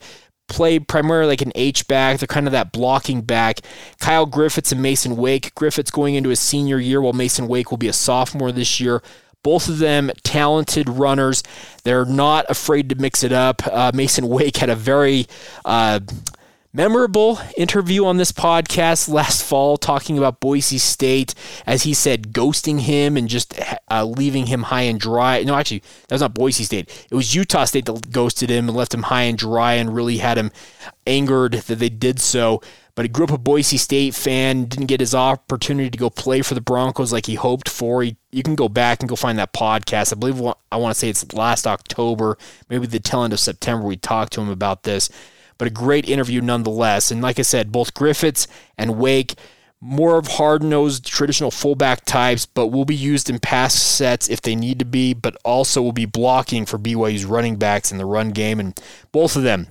play 0.46 0.78
primarily 0.78 1.28
like 1.28 1.40
an 1.40 1.52
H 1.54 1.88
back. 1.88 2.18
They're 2.18 2.26
kind 2.26 2.46
of 2.46 2.52
that 2.52 2.70
blocking 2.70 3.22
back. 3.22 3.60
Kyle 3.98 4.26
Griffiths 4.26 4.72
and 4.72 4.82
Mason 4.82 5.16
Wake. 5.16 5.54
Griffiths 5.54 5.90
going 5.90 6.16
into 6.16 6.28
his 6.28 6.38
senior 6.38 6.78
year, 6.78 7.00
while 7.00 7.14
Mason 7.14 7.48
Wake 7.48 7.70
will 7.70 7.78
be 7.78 7.88
a 7.88 7.94
sophomore 7.94 8.52
this 8.52 8.78
year. 8.78 9.02
Both 9.42 9.70
of 9.70 9.78
them 9.78 10.10
talented 10.22 10.86
runners. 10.86 11.42
They're 11.84 12.04
not 12.04 12.44
afraid 12.50 12.90
to 12.90 12.94
mix 12.96 13.24
it 13.24 13.32
up. 13.32 13.66
Uh, 13.66 13.90
Mason 13.94 14.28
Wake 14.28 14.58
had 14.58 14.68
a 14.68 14.76
very 14.76 15.28
uh, 15.64 16.00
memorable 16.76 17.40
interview 17.56 18.04
on 18.04 18.18
this 18.18 18.32
podcast 18.32 19.08
last 19.08 19.42
fall 19.42 19.78
talking 19.78 20.18
about 20.18 20.40
Boise 20.40 20.76
State, 20.76 21.34
as 21.64 21.84
he 21.84 21.94
said, 21.94 22.34
ghosting 22.34 22.80
him 22.80 23.16
and 23.16 23.28
just 23.28 23.58
uh, 23.90 24.04
leaving 24.04 24.46
him 24.46 24.64
high 24.64 24.82
and 24.82 25.00
dry. 25.00 25.42
No, 25.42 25.54
actually, 25.54 25.82
that 26.08 26.14
was 26.14 26.20
not 26.20 26.34
Boise 26.34 26.64
State. 26.64 27.06
It 27.10 27.14
was 27.14 27.34
Utah 27.34 27.64
State 27.64 27.86
that 27.86 28.12
ghosted 28.12 28.50
him 28.50 28.68
and 28.68 28.76
left 28.76 28.92
him 28.92 29.04
high 29.04 29.22
and 29.22 29.38
dry 29.38 29.74
and 29.74 29.94
really 29.94 30.18
had 30.18 30.36
him 30.36 30.52
angered 31.06 31.52
that 31.52 31.78
they 31.78 31.88
did 31.88 32.20
so 32.20 32.60
but 32.96 33.04
he 33.04 33.10
grew 33.10 33.26
up 33.26 33.30
a 33.30 33.38
Boise 33.38 33.76
State 33.76 34.14
fan, 34.14 34.64
didn't 34.64 34.86
get 34.86 35.00
his 35.00 35.14
opportunity 35.14 35.90
to 35.90 35.98
go 35.98 36.08
play 36.08 36.40
for 36.40 36.54
the 36.54 36.62
Broncos 36.62 37.12
like 37.12 37.26
he 37.26 37.34
hoped 37.34 37.68
for. 37.68 38.02
He, 38.02 38.16
you 38.32 38.42
can 38.42 38.54
go 38.54 38.70
back 38.70 39.00
and 39.00 39.08
go 39.08 39.16
find 39.16 39.38
that 39.38 39.52
podcast. 39.52 40.14
I 40.14 40.16
believe 40.16 40.40
I 40.72 40.78
want 40.78 40.94
to 40.94 40.98
say 40.98 41.10
it's 41.10 41.30
last 41.34 41.66
October, 41.66 42.38
maybe 42.70 42.86
the 42.86 42.98
tail 42.98 43.22
end 43.22 43.34
of 43.34 43.38
September. 43.38 43.86
We 43.86 43.98
talked 43.98 44.32
to 44.32 44.40
him 44.40 44.48
about 44.48 44.84
this, 44.84 45.10
but 45.58 45.68
a 45.68 45.70
great 45.70 46.08
interview 46.08 46.40
nonetheless. 46.40 47.10
And 47.10 47.22
like 47.22 47.38
I 47.38 47.42
said, 47.42 47.72
both 47.72 47.94
Griffiths 47.94 48.46
and 48.76 48.98
Wake 48.98 49.34
more 49.80 50.16
of 50.16 50.26
hard 50.26 50.62
nosed 50.62 51.04
traditional 51.04 51.50
fullback 51.50 52.04
types, 52.06 52.46
but 52.46 52.68
will 52.68 52.86
be 52.86 52.96
used 52.96 53.28
in 53.28 53.38
pass 53.38 53.74
sets 53.74 54.28
if 54.28 54.40
they 54.40 54.56
need 54.56 54.78
to 54.78 54.84
be, 54.84 55.12
but 55.12 55.36
also 55.44 55.82
will 55.82 55.92
be 55.92 56.06
blocking 56.06 56.64
for 56.64 56.78
BYU's 56.78 57.26
running 57.26 57.56
backs 57.56 57.92
in 57.92 57.98
the 57.98 58.06
run 58.06 58.30
game. 58.30 58.58
And 58.58 58.78
both 59.12 59.36
of 59.36 59.42
them 59.42 59.68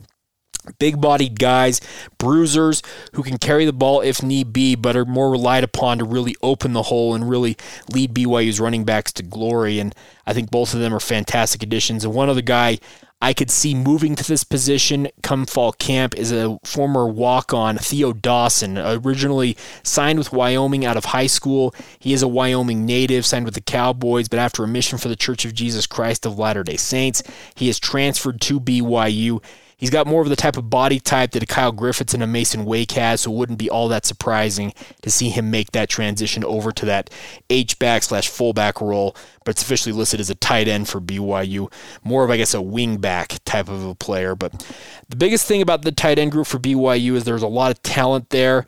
Big 0.80 1.00
bodied 1.00 1.39
guys, 1.39 1.80
bruisers 2.17 2.82
who 3.13 3.24
can 3.24 3.38
carry 3.38 3.65
the 3.65 3.74
ball 3.74 4.02
if 4.02 4.24
need 4.24 4.52
be, 4.52 4.76
but 4.76 4.95
are 4.95 5.06
more 5.06 5.30
relied 5.30 5.63
upon 5.63 6.00
to 6.00 6.04
really 6.04 6.36
open 6.41 6.74
the 6.74 6.84
hole 6.84 7.13
and 7.13 7.30
really 7.30 7.56
lead 7.93 8.13
BYU's 8.13 8.60
running 8.60 8.84
backs 8.84 9.12
to 9.13 9.24
glory. 9.24 9.80
And 9.80 9.93
I 10.26 10.34
think 10.34 10.50
both 10.50 10.74
of 10.74 10.80
them 10.80 10.93
are 10.93 11.00
fantastic 11.00 11.62
additions. 11.62 12.04
And 12.04 12.13
one 12.13 12.30
other 12.30 12.41
guy 12.41 12.80
I 13.26 13.34
could 13.34 13.50
see 13.50 13.74
moving 13.74 14.14
to 14.18 14.24
this 14.24 14.44
position 14.44 15.08
come 15.24 15.48
fall 15.48 15.72
camp 15.72 16.14
is 16.14 16.32
a 16.32 16.60
former 16.64 17.08
walk 17.08 17.56
on, 17.56 17.80
Theo 17.80 18.14
Dawson, 18.14 18.78
originally 18.78 19.58
signed 19.82 20.20
with 20.20 20.32
Wyoming 20.32 20.86
out 20.86 20.96
of 20.96 21.06
high 21.06 21.26
school. 21.26 21.74
He 21.98 22.14
is 22.14 22.22
a 22.22 22.28
Wyoming 22.28 22.86
native, 22.86 23.26
signed 23.26 23.46
with 23.46 23.56
the 23.56 23.62
Cowboys, 23.62 24.28
but 24.28 24.38
after 24.38 24.64
a 24.64 24.68
mission 24.68 25.00
for 25.00 25.08
the 25.08 25.16
Church 25.16 25.44
of 25.44 25.56
Jesus 25.56 25.88
Christ 25.88 26.28
of 26.28 26.38
Latter 26.38 26.64
day 26.64 26.78
Saints, 26.78 27.24
he 27.56 27.68
is 27.68 27.80
transferred 27.80 28.42
to 28.42 28.60
BYU. 28.60 29.42
He's 29.78 29.90
got 29.90 30.08
more 30.08 30.22
of 30.22 30.30
the 30.30 30.36
type 30.36 30.58
of 30.58 30.70
body 30.70 31.00
type 31.00 31.32
that 31.32 31.44
a 31.44 31.46
Kyle 31.46 31.72
Griffiths 31.72 32.14
and 32.14 32.24
a 32.24 32.28
Mason 32.28 32.66
Wake 32.66 32.92
has, 32.92 33.22
so 33.22 33.32
it 33.32 33.36
wouldn't 33.36 33.60
be 33.60 33.70
all 33.70 33.88
that 33.90 34.06
surprising 34.06 34.74
to 35.02 35.12
see 35.12 35.30
him 35.30 35.52
make 35.52 35.72
that 35.72 35.90
transition 35.90 36.44
over 36.44 36.72
to 36.72 36.86
that 36.86 37.10
H 37.50 37.78
back 37.78 38.04
slash 38.04 38.30
fullback 38.30 38.80
role. 38.80 39.16
But 39.44 39.52
it's 39.52 39.64
officially 39.64 39.94
listed 39.94 40.20
as 40.20 40.30
a 40.30 40.36
tight 40.36 40.68
end 40.68 40.88
for 40.88 41.02
BYU, 41.02 41.72
more 42.04 42.24
of 42.24 42.32
I 42.32 42.38
guess 42.38 42.54
a 42.54 42.62
wing 42.62 42.98
back 42.98 43.38
type 43.46 43.68
of 43.68 43.86
a 43.86 43.96
player. 43.96 44.36
But 44.36 44.66
the 45.10 45.16
biggest 45.18 45.48
thing 45.48 45.62
about 45.62 45.82
the 45.82 45.92
tight 45.92 46.20
end 46.20 46.32
group 46.32 46.48
for 46.48 46.60
BYU 46.60 47.14
is 47.14 47.26
there's 47.26 47.44
a 47.44 47.48
lot 47.48 47.72
of 47.72 47.82
talent 47.84 48.30
there. 48.30 48.66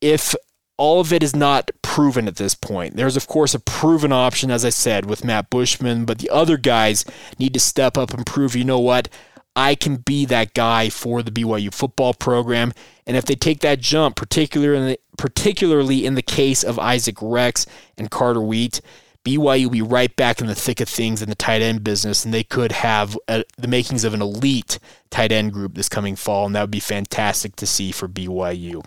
If 0.00 0.34
all 0.78 1.00
of 1.00 1.12
it 1.12 1.22
is 1.22 1.34
not 1.34 1.70
proven 1.82 2.28
at 2.28 2.36
this 2.36 2.54
point. 2.54 2.96
There's, 2.96 3.16
of 3.16 3.26
course, 3.26 3.54
a 3.54 3.60
proven 3.60 4.12
option, 4.12 4.50
as 4.50 4.64
I 4.64 4.68
said, 4.68 5.06
with 5.06 5.24
Matt 5.24 5.48
Bushman, 5.48 6.04
but 6.04 6.18
the 6.18 6.28
other 6.28 6.58
guys 6.58 7.04
need 7.38 7.54
to 7.54 7.60
step 7.60 7.96
up 7.96 8.12
and 8.12 8.26
prove, 8.26 8.54
you 8.54 8.64
know 8.64 8.78
what, 8.78 9.08
I 9.56 9.74
can 9.74 9.96
be 9.96 10.26
that 10.26 10.52
guy 10.52 10.90
for 10.90 11.22
the 11.22 11.30
BYU 11.30 11.72
football 11.72 12.12
program. 12.12 12.74
And 13.06 13.16
if 13.16 13.24
they 13.24 13.34
take 13.34 13.60
that 13.60 13.80
jump, 13.80 14.14
particularly 14.14 14.78
in 14.78 14.86
the, 14.88 15.00
particularly 15.16 16.04
in 16.04 16.14
the 16.14 16.22
case 16.22 16.62
of 16.62 16.78
Isaac 16.78 17.16
Rex 17.22 17.64
and 17.96 18.10
Carter 18.10 18.42
Wheat, 18.42 18.82
BYU 19.26 19.64
will 19.64 19.70
be 19.70 19.82
right 19.82 20.14
back 20.14 20.40
in 20.40 20.46
the 20.46 20.54
thick 20.54 20.80
of 20.80 20.88
things 20.88 21.20
in 21.20 21.28
the 21.28 21.34
tight 21.34 21.60
end 21.60 21.82
business, 21.82 22.24
and 22.24 22.32
they 22.32 22.44
could 22.44 22.70
have 22.70 23.18
a, 23.26 23.44
the 23.58 23.66
makings 23.66 24.04
of 24.04 24.14
an 24.14 24.22
elite 24.22 24.78
tight 25.10 25.32
end 25.32 25.52
group 25.52 25.74
this 25.74 25.88
coming 25.88 26.14
fall, 26.14 26.46
and 26.46 26.54
that 26.54 26.60
would 26.60 26.70
be 26.70 26.78
fantastic 26.78 27.56
to 27.56 27.66
see 27.66 27.90
for 27.90 28.06
BYU. 28.06 28.86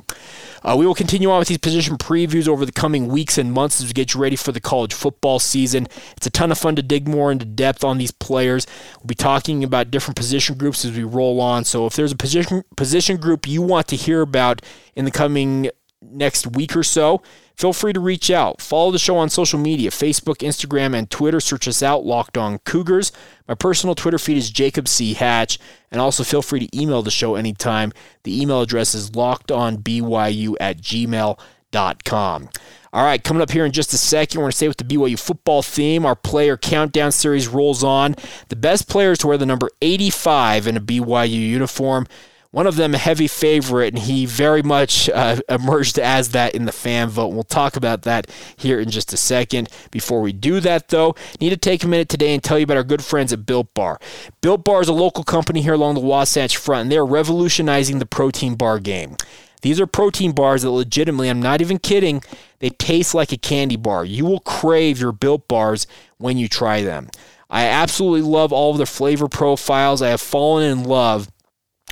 Uh, 0.63 0.77
we 0.79 0.85
will 0.85 0.95
continue 0.95 1.29
on 1.29 1.39
with 1.39 1.49
these 1.49 1.57
position 1.57 1.97
previews 1.97 2.47
over 2.47 2.65
the 2.65 2.71
coming 2.71 3.09
weeks 3.09 3.37
and 3.37 3.51
months 3.51 3.81
as 3.81 3.87
we 3.87 3.93
get 3.93 4.13
you 4.13 4.21
ready 4.21 4.37
for 4.37 4.53
the 4.53 4.61
college 4.61 4.93
football 4.93 5.39
season. 5.39 5.87
It's 6.15 6.27
a 6.27 6.29
ton 6.31 6.53
of 6.53 6.57
fun 6.57 6.77
to 6.77 6.81
dig 6.81 7.05
more 7.05 7.33
into 7.33 7.43
depth 7.43 7.83
on 7.83 7.97
these 7.97 8.11
players. 8.11 8.65
We'll 8.99 9.07
be 9.07 9.15
talking 9.15 9.61
about 9.65 9.91
different 9.91 10.15
position 10.15 10.57
groups 10.57 10.85
as 10.85 10.95
we 10.95 11.03
roll 11.03 11.41
on. 11.41 11.65
So 11.65 11.85
if 11.85 11.97
there's 11.97 12.13
a 12.13 12.17
position 12.17 12.63
position 12.77 13.17
group 13.17 13.45
you 13.45 13.61
want 13.61 13.89
to 13.89 13.97
hear 13.97 14.21
about 14.21 14.61
in 14.95 15.03
the 15.03 15.11
coming 15.11 15.69
next 16.01 16.47
week 16.47 16.77
or 16.77 16.83
so, 16.83 17.21
feel 17.59 17.73
free 17.73 17.91
to 17.91 17.99
reach 17.99 18.31
out. 18.31 18.61
Follow 18.61 18.89
the 18.89 18.97
show 18.97 19.17
on 19.17 19.29
social 19.29 19.59
media 19.59 19.89
Facebook, 19.89 20.37
Instagram, 20.37 20.95
and 20.95 21.11
Twitter. 21.11 21.41
Search 21.41 21.67
us 21.67 21.83
out, 21.83 22.05
Locked 22.05 22.37
On 22.37 22.57
Cougars. 22.59 23.11
My 23.49 23.53
personal 23.53 23.95
Twitter 23.95 24.17
feed 24.17 24.37
is 24.37 24.49
Jacob 24.49 24.87
C. 24.87 25.13
Hatch. 25.13 25.59
And 25.91 25.99
also 25.99 26.23
feel 26.23 26.41
free 26.41 26.65
to 26.65 26.79
email 26.79 27.01
the 27.01 27.11
show 27.11 27.35
anytime. 27.35 27.91
The 28.23 28.41
email 28.41 28.61
address 28.61 28.95
is 28.95 29.11
lockedonbyu 29.11 30.55
at 30.59 30.77
gmail.com. 30.77 32.49
All 32.91 33.03
right, 33.03 33.23
coming 33.23 33.43
up 33.43 33.51
here 33.51 33.65
in 33.65 33.71
just 33.71 33.93
a 33.93 33.97
second, 33.97 34.39
we're 34.39 34.45
going 34.45 34.51
to 34.51 34.57
stay 34.57 34.67
with 34.67 34.77
the 34.77 34.83
BYU 34.83 35.19
football 35.19 35.61
theme. 35.61 36.05
Our 36.05 36.15
player 36.15 36.57
countdown 36.57 37.11
series 37.11 37.47
rolls 37.47 37.83
on. 37.83 38.15
The 38.47 38.55
best 38.55 38.87
players 38.89 39.19
to 39.19 39.27
wear 39.27 39.37
the 39.37 39.45
number 39.45 39.69
85 39.81 40.65
in 40.65 40.77
a 40.77 40.81
BYU 40.81 41.29
uniform. 41.29 42.07
One 42.51 42.65
of 42.65 42.77
them 42.77 42.95
a 42.95 42.97
heavy 42.97 43.27
favorite, 43.27 43.93
and 43.93 44.01
he 44.01 44.25
very 44.25 44.63
much 44.63 45.07
uh, 45.09 45.39
emerged 45.47 45.99
as 45.99 46.29
that 46.29 46.55
in 46.55 46.65
the 46.65 46.71
fan 46.71 47.09
vote. 47.09 47.27
We'll 47.27 47.43
talk 47.43 47.75
about 47.75 48.01
that 48.03 48.31
here 48.57 48.79
in 48.79 48.89
just 48.89 49.13
a 49.13 49.17
second. 49.17 49.69
Before 49.91 50.19
we 50.19 50.33
do 50.33 50.59
that, 50.61 50.87
though, 50.87 51.13
need 51.39 51.51
to 51.51 51.57
take 51.57 51.83
a 51.83 51.87
minute 51.87 52.09
today 52.09 52.33
and 52.33 52.43
tell 52.43 52.57
you 52.57 52.63
about 52.63 52.77
our 52.77 52.83
good 52.83 53.03
friends 53.03 53.31
at 53.31 53.45
Built 53.45 53.71
Bar. 53.75 53.99
Built 54.41 54.63
Bar 54.63 54.81
is 54.81 54.87
a 54.87 54.93
local 54.93 55.23
company 55.23 55.61
here 55.61 55.75
along 55.75 55.93
the 55.93 55.99
Wasatch 55.99 56.57
Front, 56.57 56.83
and 56.83 56.91
they 56.91 56.97
are 56.97 57.05
revolutionizing 57.05 57.99
the 57.99 58.07
protein 58.07 58.55
bar 58.55 58.79
game. 58.79 59.15
These 59.61 59.79
are 59.79 59.85
protein 59.85 60.31
bars 60.31 60.63
that 60.63 60.71
legitimately, 60.71 61.29
I'm 61.29 61.41
not 61.41 61.61
even 61.61 61.77
kidding, 61.77 62.23
they 62.59 62.69
taste 62.71 63.13
like 63.13 63.31
a 63.31 63.37
candy 63.37 63.75
bar. 63.75 64.05
You 64.05 64.25
will 64.25 64.39
crave 64.39 64.99
your 64.99 65.11
built 65.11 65.47
bars 65.47 65.85
when 66.17 66.39
you 66.39 66.47
try 66.47 66.81
them. 66.81 67.09
I 67.49 67.65
absolutely 67.65 68.21
love 68.21 68.51
all 68.51 68.71
of 68.71 68.77
their 68.77 68.85
flavor 68.87 69.27
profiles. 69.27 70.01
I 70.01 70.09
have 70.09 70.21
fallen 70.21 70.63
in 70.63 70.83
love, 70.83 71.29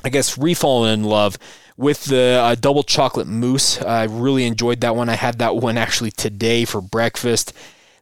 I 0.08 0.10
guess, 0.10 0.38
refallen 0.38 0.94
in 0.94 1.04
love 1.04 1.38
with 1.76 2.06
the 2.06 2.40
uh, 2.42 2.56
double 2.56 2.84
chocolate 2.84 3.28
mousse. 3.28 3.82
I 3.82 4.06
really 4.06 4.46
enjoyed 4.46 4.80
that 4.80 4.96
one. 4.96 5.10
I 5.10 5.16
had 5.16 5.38
that 5.40 5.58
one 5.58 5.78
actually 5.78 6.12
today 6.12 6.64
for 6.64 6.80
breakfast. 6.80 7.52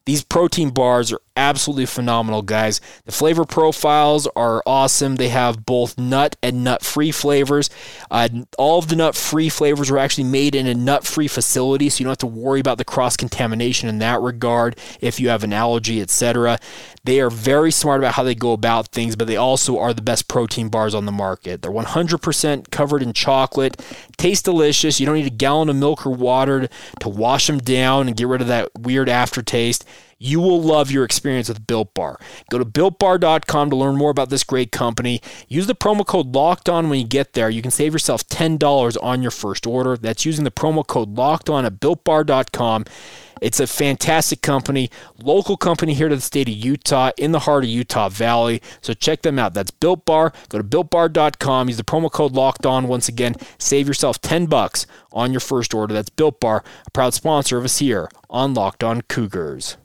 These 0.05 0.23
protein 0.23 0.69
bars 0.69 1.11
are 1.11 1.19
absolutely 1.35 1.85
phenomenal, 1.85 2.41
guys. 2.41 2.79
The 3.05 3.11
flavor 3.11 3.45
profiles 3.45 4.27
are 4.35 4.63
awesome. 4.65 5.15
They 5.15 5.29
have 5.29 5.65
both 5.65 5.97
nut 5.97 6.35
and 6.41 6.63
nut 6.63 6.83
free 6.83 7.11
flavors. 7.11 7.69
Uh, 8.09 8.29
all 8.57 8.79
of 8.79 8.87
the 8.87 8.95
nut 8.95 9.15
free 9.15 9.49
flavors 9.49 9.91
are 9.91 9.97
actually 9.97 10.25
made 10.25 10.55
in 10.55 10.67
a 10.67 10.73
nut 10.73 11.05
free 11.05 11.27
facility, 11.27 11.89
so 11.89 11.99
you 11.99 12.05
don't 12.05 12.11
have 12.11 12.17
to 12.19 12.27
worry 12.27 12.59
about 12.59 12.77
the 12.77 12.85
cross 12.85 13.17
contamination 13.17 13.89
in 13.89 13.99
that 13.99 14.21
regard 14.21 14.77
if 15.01 15.19
you 15.19 15.29
have 15.29 15.43
an 15.43 15.53
allergy, 15.53 16.01
etc. 16.01 16.57
They 17.03 17.19
are 17.19 17.29
very 17.29 17.71
smart 17.71 18.01
about 18.01 18.15
how 18.15 18.23
they 18.23 18.33
go 18.33 18.53
about 18.53 18.87
things, 18.87 19.15
but 19.15 19.27
they 19.27 19.37
also 19.37 19.77
are 19.77 19.93
the 19.93 20.01
best 20.01 20.27
protein 20.27 20.69
bars 20.69 20.95
on 20.95 21.05
the 21.05 21.11
market. 21.11 21.61
They're 21.61 21.71
100% 21.71 22.71
covered 22.71 23.03
in 23.03 23.13
chocolate, 23.13 23.79
taste 24.17 24.45
delicious. 24.45 24.99
You 24.99 25.05
don't 25.05 25.15
need 25.15 25.27
a 25.27 25.29
gallon 25.29 25.69
of 25.69 25.75
milk 25.75 26.05
or 26.05 26.11
water 26.11 26.67
to 27.01 27.09
wash 27.09 27.47
them 27.47 27.59
down 27.59 28.07
and 28.07 28.17
get 28.17 28.27
rid 28.27 28.41
of 28.41 28.47
that 28.47 28.69
weird 28.75 29.09
aftertaste. 29.09 29.85
You 30.17 30.39
will 30.39 30.61
love 30.61 30.91
your 30.91 31.03
experience 31.03 31.49
with 31.49 31.67
Built 31.67 31.93
Bar. 31.93 32.17
Go 32.49 32.57
to 32.57 32.63
builtbar.com 32.63 33.69
to 33.69 33.75
learn 33.75 33.97
more 33.97 34.11
about 34.11 34.29
this 34.29 34.45
great 34.45 34.71
company. 34.71 35.21
Use 35.49 35.67
the 35.67 35.75
promo 35.75 36.05
code 36.05 36.33
Locked 36.33 36.69
On 36.69 36.89
when 36.89 36.99
you 36.99 37.05
get 37.05 37.33
there. 37.33 37.49
You 37.49 37.61
can 37.61 37.71
save 37.71 37.91
yourself 37.91 38.25
$10 38.27 38.97
on 39.03 39.21
your 39.21 39.31
first 39.31 39.67
order. 39.67 39.97
That's 39.97 40.25
using 40.25 40.45
the 40.45 40.51
promo 40.51 40.87
code 40.87 41.17
Locked 41.17 41.49
On 41.49 41.65
at 41.65 41.81
builtbar.com. 41.81 42.85
It's 43.41 43.59
a 43.59 43.67
fantastic 43.67 44.41
company, 44.41 44.89
local 45.21 45.57
company 45.57 45.93
here 45.93 46.07
to 46.07 46.15
the 46.15 46.21
state 46.21 46.47
of 46.47 46.55
Utah, 46.55 47.11
in 47.17 47.33
the 47.33 47.39
heart 47.39 47.65
of 47.65 47.69
Utah 47.69 48.07
Valley. 48.07 48.61
So 48.79 48.93
check 48.93 49.21
them 49.21 49.37
out. 49.37 49.53
That's 49.53 49.71
Built 49.71 50.05
Bar. 50.05 50.31
Go 50.47 50.57
to 50.57 50.63
builtbar.com. 50.63 51.67
Use 51.67 51.75
the 51.77 51.83
promo 51.83 52.09
code 52.09 52.31
Locked 52.31 52.65
On. 52.65 52.87
Once 52.87 53.09
again, 53.09 53.35
save 53.57 53.87
yourself 53.87 54.21
10 54.21 54.45
bucks 54.45 54.87
on 55.11 55.31
your 55.31 55.41
first 55.41 55.73
order. 55.73 55.93
That's 55.93 56.09
Built 56.09 56.39
Bar, 56.39 56.63
a 56.87 56.91
proud 56.91 57.13
sponsor 57.13 57.57
of 57.57 57.65
us 57.65 57.79
here 57.79 58.09
on 58.29 58.53
Locked 58.53 58.83
On 58.83 59.01
Cougars. 59.01 59.75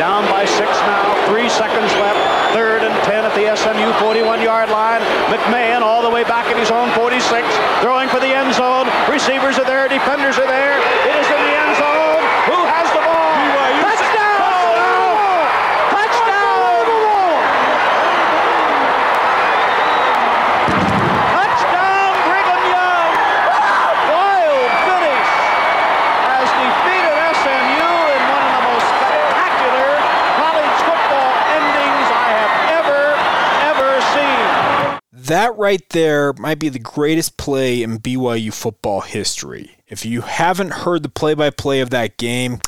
Down 0.00 0.24
by 0.32 0.46
six 0.46 0.70
now, 0.88 1.12
three 1.28 1.50
seconds 1.50 1.92
left. 2.00 2.16
Third 2.54 2.80
and 2.82 2.94
10 3.04 3.24
at 3.26 3.34
the 3.36 3.54
SMU 3.54 3.92
41 4.00 4.40
yard 4.40 4.70
line. 4.70 5.02
McMahon 5.28 5.82
all 5.82 6.00
the 6.00 6.08
way 6.08 6.24
back 6.24 6.50
in 6.50 6.56
his 6.56 6.70
own 6.70 6.88
46, 6.96 7.46
throwing 7.82 8.08
for 8.08 8.18
the 8.18 8.32
end 8.32 8.54
zone. 8.54 8.88
Receivers 9.12 9.58
are 9.58 9.66
there, 9.68 9.88
defenders 9.88 10.38
are 10.38 10.48
there 10.48 10.80
is 11.04 11.26
in 11.28 11.40
the 11.44 11.52
end 11.52 11.76
zone. 11.76 12.22
Who 12.48 12.64
has 12.64 12.88
the 12.96 13.02
ball? 13.04 13.28
Touchdown! 13.84 14.80
Touchdown! 15.92 16.86
Touchdown, 21.36 22.10
Brigham 22.24 22.62
Young! 22.72 23.12
Wild 24.08 24.72
finish 24.88 25.30
has 26.24 26.48
defeated 26.56 27.16
SMU 27.36 27.92
in 28.16 28.22
one 28.32 28.44
of 28.48 28.52
the 28.56 28.64
most 28.64 28.88
spectacular 28.96 29.92
college 30.40 30.78
football 30.88 31.30
endings 31.52 32.06
I 32.08 32.28
have 32.40 32.52
ever, 32.80 33.02
ever 33.70 33.90
seen. 34.14 34.46
That 35.30 35.56
right 35.56 35.88
there 35.90 36.32
might 36.32 36.58
be 36.58 36.70
the 36.70 36.80
greatest 36.80 37.36
play 37.36 37.84
in 37.84 38.00
BYU 38.00 38.52
football 38.52 39.02
history. 39.02 39.76
If 39.86 40.04
you 40.04 40.22
haven't 40.22 40.72
heard 40.72 41.04
the 41.04 41.08
play 41.08 41.34
by 41.34 41.50
play 41.50 41.78
of 41.78 41.90
that 41.90 42.16
game, 42.16 42.58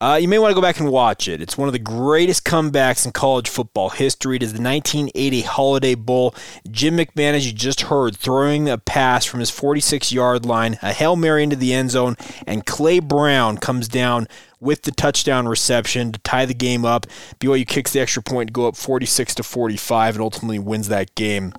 uh, 0.00 0.16
you 0.22 0.28
may 0.28 0.38
want 0.38 0.52
to 0.52 0.54
go 0.54 0.60
back 0.60 0.78
and 0.78 0.92
watch 0.92 1.26
it. 1.26 1.42
It's 1.42 1.58
one 1.58 1.68
of 1.68 1.72
the 1.72 1.80
greatest 1.80 2.44
comebacks 2.44 3.04
in 3.04 3.10
college 3.10 3.48
football 3.48 3.88
history. 3.88 4.36
It 4.36 4.44
is 4.44 4.52
the 4.52 4.62
1980 4.62 5.40
Holiday 5.40 5.96
Bowl. 5.96 6.36
Jim 6.70 6.98
McMahon, 6.98 7.32
as 7.32 7.48
you 7.48 7.52
just 7.52 7.80
heard, 7.80 8.16
throwing 8.16 8.68
a 8.68 8.78
pass 8.78 9.24
from 9.24 9.40
his 9.40 9.50
46 9.50 10.12
yard 10.12 10.46
line, 10.46 10.78
a 10.82 10.92
Hail 10.92 11.16
Mary 11.16 11.42
into 11.42 11.56
the 11.56 11.74
end 11.74 11.90
zone, 11.90 12.16
and 12.46 12.64
Clay 12.64 13.00
Brown 13.00 13.58
comes 13.58 13.88
down 13.88 14.28
with 14.60 14.82
the 14.82 14.92
touchdown 14.92 15.48
reception 15.48 16.12
to 16.12 16.20
tie 16.20 16.46
the 16.46 16.54
game 16.54 16.84
up. 16.84 17.06
BYU 17.40 17.66
kicks 17.66 17.92
the 17.92 17.98
extra 17.98 18.22
point 18.22 18.50
to 18.50 18.52
go 18.52 18.68
up 18.68 18.76
46 18.76 19.34
to 19.34 19.42
45 19.42 20.14
and 20.14 20.22
ultimately 20.22 20.60
wins 20.60 20.86
that 20.86 21.16
game. 21.16 21.52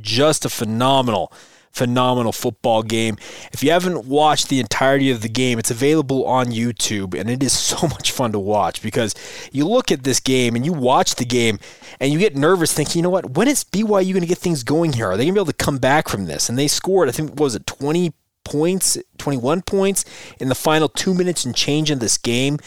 Just 0.00 0.44
a 0.44 0.48
phenomenal 0.48 1.32
phenomenal 1.74 2.30
football 2.30 2.84
game. 2.84 3.18
If 3.52 3.62
you 3.64 3.72
haven't 3.72 4.06
watched 4.06 4.48
the 4.48 4.60
entirety 4.60 5.10
of 5.10 5.22
the 5.22 5.28
game, 5.28 5.58
it's 5.58 5.72
available 5.72 6.24
on 6.24 6.46
YouTube 6.46 7.18
and 7.18 7.28
it 7.28 7.42
is 7.42 7.52
so 7.58 7.88
much 7.88 8.12
fun 8.12 8.32
to 8.32 8.38
watch 8.38 8.80
because 8.80 9.14
you 9.52 9.66
look 9.66 9.90
at 9.90 10.04
this 10.04 10.20
game 10.20 10.54
and 10.54 10.64
you 10.64 10.72
watch 10.72 11.16
the 11.16 11.24
game 11.24 11.58
and 12.00 12.12
you 12.12 12.18
get 12.18 12.36
nervous 12.36 12.72
thinking, 12.72 13.00
you 13.00 13.02
know 13.02 13.10
what, 13.10 13.30
when 13.36 13.48
is 13.48 13.64
BYU 13.64 14.12
going 14.12 14.20
to 14.20 14.26
get 14.26 14.38
things 14.38 14.62
going 14.62 14.92
here? 14.92 15.10
Are 15.10 15.16
they 15.16 15.24
going 15.24 15.34
to 15.34 15.40
be 15.40 15.42
able 15.42 15.52
to 15.52 15.64
come 15.64 15.78
back 15.78 16.08
from 16.08 16.26
this? 16.26 16.48
And 16.48 16.56
they 16.56 16.68
scored, 16.68 17.08
I 17.08 17.12
think, 17.12 17.38
was 17.38 17.56
it 17.56 17.66
20 17.66 18.12
points, 18.44 18.96
21 19.18 19.62
points 19.62 20.04
in 20.38 20.48
the 20.48 20.54
final 20.54 20.88
two 20.88 21.14
minutes 21.14 21.44
and 21.44 21.54
change 21.54 21.90
in 21.90 21.98
this 21.98 22.18
game 22.18 22.58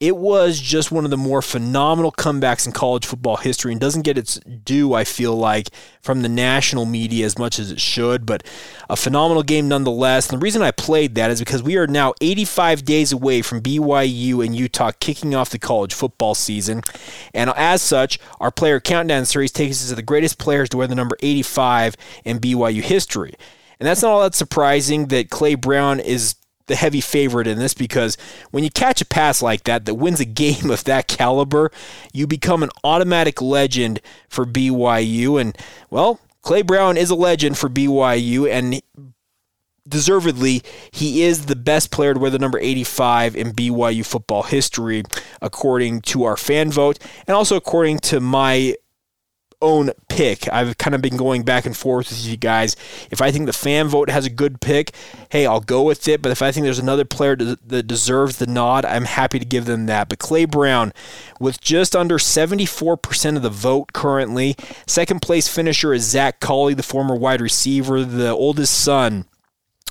it 0.00 0.16
was 0.16 0.60
just 0.60 0.92
one 0.92 1.04
of 1.04 1.10
the 1.10 1.16
more 1.16 1.42
phenomenal 1.42 2.12
comebacks 2.12 2.66
in 2.66 2.72
college 2.72 3.04
football 3.04 3.36
history 3.36 3.72
and 3.72 3.80
doesn't 3.80 4.02
get 4.02 4.16
its 4.16 4.38
due, 4.38 4.94
I 4.94 5.02
feel 5.02 5.36
like, 5.36 5.70
from 6.02 6.22
the 6.22 6.28
national 6.28 6.86
media 6.86 7.26
as 7.26 7.36
much 7.36 7.58
as 7.58 7.72
it 7.72 7.80
should, 7.80 8.24
but 8.24 8.44
a 8.88 8.94
phenomenal 8.94 9.42
game 9.42 9.66
nonetheless. 9.66 10.30
And 10.30 10.40
the 10.40 10.44
reason 10.44 10.62
I 10.62 10.70
played 10.70 11.16
that 11.16 11.32
is 11.32 11.40
because 11.40 11.64
we 11.64 11.76
are 11.76 11.88
now 11.88 12.14
85 12.20 12.84
days 12.84 13.12
away 13.12 13.42
from 13.42 13.60
BYU 13.60 14.44
and 14.44 14.54
Utah 14.54 14.92
kicking 15.00 15.34
off 15.34 15.50
the 15.50 15.58
college 15.58 15.94
football 15.94 16.36
season. 16.36 16.82
And 17.34 17.50
as 17.56 17.82
such, 17.82 18.20
our 18.38 18.52
player 18.52 18.78
countdown 18.78 19.24
series 19.24 19.50
takes 19.50 19.82
us 19.82 19.88
to 19.88 19.96
the 19.96 20.02
greatest 20.02 20.38
players 20.38 20.68
to 20.68 20.76
wear 20.76 20.86
the 20.86 20.94
number 20.94 21.16
85 21.20 21.96
in 22.24 22.38
BYU 22.38 22.82
history. 22.82 23.34
And 23.80 23.86
that's 23.86 24.02
not 24.02 24.10
all 24.10 24.22
that 24.22 24.34
surprising 24.34 25.06
that 25.06 25.30
Clay 25.30 25.54
Brown 25.54 26.00
is 26.00 26.34
the 26.68 26.76
heavy 26.76 27.00
favorite 27.00 27.46
in 27.46 27.58
this 27.58 27.74
because 27.74 28.16
when 28.50 28.64
you 28.64 28.70
catch 28.70 29.00
a 29.00 29.04
pass 29.04 29.42
like 29.42 29.64
that 29.64 29.84
that 29.86 29.94
wins 29.94 30.20
a 30.20 30.24
game 30.24 30.70
of 30.70 30.84
that 30.84 31.08
caliber, 31.08 31.70
you 32.12 32.26
become 32.26 32.62
an 32.62 32.70
automatic 32.84 33.42
legend 33.42 34.00
for 34.28 34.46
BYU. 34.46 35.40
And, 35.40 35.56
well, 35.90 36.20
Clay 36.42 36.62
Brown 36.62 36.96
is 36.96 37.10
a 37.10 37.14
legend 37.14 37.58
for 37.58 37.68
BYU, 37.68 38.50
and 38.50 38.80
deservedly, 39.88 40.62
he 40.90 41.22
is 41.22 41.46
the 41.46 41.56
best 41.56 41.90
player 41.90 42.14
to 42.14 42.20
wear 42.20 42.30
the 42.30 42.38
number 42.38 42.58
85 42.58 43.36
in 43.36 43.52
BYU 43.52 44.04
football 44.04 44.42
history, 44.44 45.02
according 45.40 46.02
to 46.02 46.24
our 46.24 46.36
fan 46.36 46.70
vote, 46.70 46.98
and 47.26 47.34
also 47.34 47.56
according 47.56 47.98
to 48.00 48.20
my 48.20 48.74
own 49.60 49.90
pick. 50.08 50.50
I've 50.52 50.78
kind 50.78 50.94
of 50.94 51.02
been 51.02 51.16
going 51.16 51.42
back 51.42 51.66
and 51.66 51.76
forth 51.76 52.10
with 52.10 52.24
you 52.24 52.36
guys. 52.36 52.76
If 53.10 53.20
I 53.20 53.30
think 53.30 53.46
the 53.46 53.52
fan 53.52 53.88
vote 53.88 54.10
has 54.10 54.26
a 54.26 54.30
good 54.30 54.60
pick, 54.60 54.92
hey, 55.30 55.46
I'll 55.46 55.60
go 55.60 55.82
with 55.82 56.06
it. 56.08 56.22
But 56.22 56.32
if 56.32 56.42
I 56.42 56.52
think 56.52 56.64
there's 56.64 56.78
another 56.78 57.04
player 57.04 57.36
that 57.36 57.86
deserves 57.86 58.38
the 58.38 58.46
nod, 58.46 58.84
I'm 58.84 59.04
happy 59.04 59.38
to 59.38 59.44
give 59.44 59.64
them 59.64 59.86
that. 59.86 60.08
But 60.08 60.18
Clay 60.18 60.44
Brown, 60.44 60.92
with 61.40 61.60
just 61.60 61.96
under 61.96 62.18
74% 62.18 63.36
of 63.36 63.42
the 63.42 63.50
vote 63.50 63.92
currently, 63.92 64.56
second 64.86 65.22
place 65.22 65.48
finisher 65.48 65.92
is 65.92 66.04
Zach 66.04 66.40
Collie, 66.40 66.74
the 66.74 66.82
former 66.82 67.16
wide 67.16 67.40
receiver, 67.40 68.04
the 68.04 68.30
oldest 68.30 68.80
son 68.80 69.24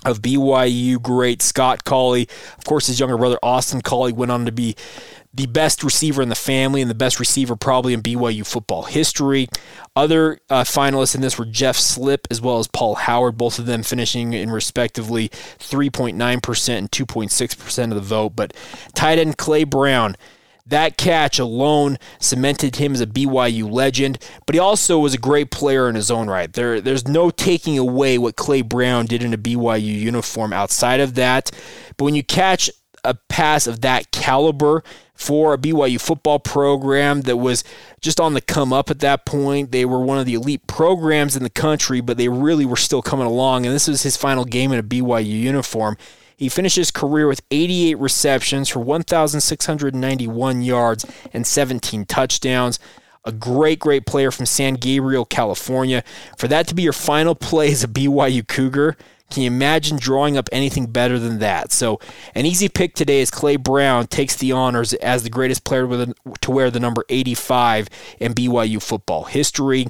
of 0.06 0.22
BYU 0.22 1.02
great 1.02 1.42
Scott 1.42 1.84
Collie. 1.84 2.30
Of 2.58 2.66
course, 2.66 2.88
his 2.88 3.00
younger 3.00 3.18
brother 3.18 3.40
Austin 3.44 3.82
Collie 3.82 4.14
went 4.14 4.32
on 4.32 4.46
to 4.46 4.52
be 4.52 4.76
the 5.38 5.46
best 5.46 5.84
receiver 5.84 6.24
in 6.24 6.30
the 6.30 6.36
family 6.36 6.82
and 6.82 6.90
the 6.90 6.96
best 6.96 7.20
receiver 7.20 7.56
probably 7.56 7.94
in 7.94 8.02
BYU 8.02 8.46
football 8.46 8.84
history. 8.84 9.48
Other 9.96 10.40
uh, 10.50 10.64
finalists 10.64 11.14
in 11.14 11.22
this 11.22 11.38
were 11.38 11.46
Jeff 11.46 11.78
Slip 11.78 12.28
as 12.32 12.42
well 12.42 12.58
as 12.58 12.68
Paul 12.68 12.96
Howard, 12.96 13.38
both 13.38 13.60
of 13.60 13.68
them 13.68 13.84
finishing 13.84 14.34
in 14.34 14.50
respectively 14.50 15.30
3.9% 15.30 16.78
and 16.78 16.92
2.6% 16.92 17.84
of 17.84 17.90
the 17.96 18.02
vote. 18.02 18.36
But 18.36 18.54
tight 18.96 19.20
end 19.20 19.38
Clay 19.38 19.64
Brown 19.64 20.18
that 20.66 20.98
catch 20.98 21.40
alone 21.40 21.98
cemented 22.20 22.76
him 22.76 22.94
as 22.94 23.00
a 23.00 23.08
BYU 23.08 23.72
legend, 23.72 24.20
but 24.46 24.54
he 24.54 24.60
also 24.60 25.00
was 25.00 25.14
a 25.14 25.18
great 25.18 25.50
player 25.50 25.88
in 25.88 25.96
his 25.96 26.12
own 26.12 26.30
right. 26.30 26.52
There, 26.52 26.82
there's 26.82 27.08
no 27.08 27.30
taking 27.30 27.78
away 27.78 28.18
what 28.18 28.36
Clay 28.36 28.62
Brown 28.62 29.06
did 29.06 29.24
in 29.24 29.34
a 29.34 29.38
BYU 29.38 29.82
uniform 29.82 30.52
outside 30.52 31.00
of 31.00 31.16
that. 31.16 31.52
But 31.96 32.04
when 32.04 32.16
you 32.16 32.24
catch 32.24 32.70
a 33.04 33.14
pass 33.14 33.68
of 33.68 33.82
that 33.82 34.12
caliber 34.12 34.84
for 35.14 35.54
a 35.54 35.58
BYU 35.58 36.00
football 36.00 36.40
program 36.40 37.22
that 37.22 37.38
was 37.38 37.64
just 38.02 38.20
on 38.20 38.34
the 38.34 38.42
come 38.42 38.72
up 38.72 38.90
at 38.90 39.00
that 39.00 39.26
point. 39.26 39.72
They 39.72 39.86
were 39.86 40.02
one 40.02 40.20
of 40.20 40.26
the 40.26 40.36
elite 40.36 40.68
programs 40.68 41.36
in 41.36 41.44
the 41.44 41.50
country, 41.50 42.02
but 42.02 42.18
they 42.18 42.30
really 42.30 42.66
were 42.66 42.76
still 42.76 43.02
coming 43.02 43.26
along. 43.26 43.66
And 43.66 43.74
this 43.74 43.88
was 43.88 44.04
his 44.04 44.16
final 44.16 44.46
game 44.46 44.72
in 44.72 44.80
a 44.80 44.84
BYU 44.84 45.26
uniform. 45.26 45.98
He 46.38 46.50
finished 46.50 46.76
his 46.76 46.92
career 46.92 47.28
with 47.28 47.42
88 47.50 47.98
receptions 47.98 48.70
for 48.70 48.80
1,691 48.80 50.62
yards 50.62 51.06
and 51.34 51.48
17 51.48 52.06
touchdowns. 52.06 52.80
A 53.26 53.32
great, 53.32 53.80
great 53.80 54.06
player 54.06 54.30
from 54.30 54.46
San 54.46 54.76
Gabriel, 54.76 55.26
California. 55.26 56.04
For 56.38 56.48
that 56.48 56.68
to 56.68 56.76
be 56.76 56.84
your 56.84 56.94
final 56.94 57.34
play 57.34 57.72
as 57.72 57.84
a 57.84 57.88
BYU 57.88 58.48
Cougar, 58.48 58.96
can 59.30 59.44
you 59.44 59.48
imagine 59.48 59.98
drawing 59.98 60.38
up 60.38 60.48
anything 60.52 60.88
better 60.88 61.20
than 61.20 61.40
that? 61.40 61.72
So, 61.72 62.00
an 62.34 62.46
easy 62.46 62.70
pick 62.70 62.96
today 62.96 63.20
is 63.20 63.30
Clay 63.30 63.58
Brown 63.58 64.08
takes 64.08 64.36
the 64.36 64.54
honors 64.54 64.94
as 64.94 65.24
the 65.24 65.30
greatest 65.30 65.64
player 65.64 65.86
to 66.42 66.52
wear 66.52 66.72
the 66.72 66.80
number 66.80 67.04
85 67.10 67.90
in 68.20 68.34
BYU 68.34 68.82
football 68.82 69.26
history. 69.26 69.88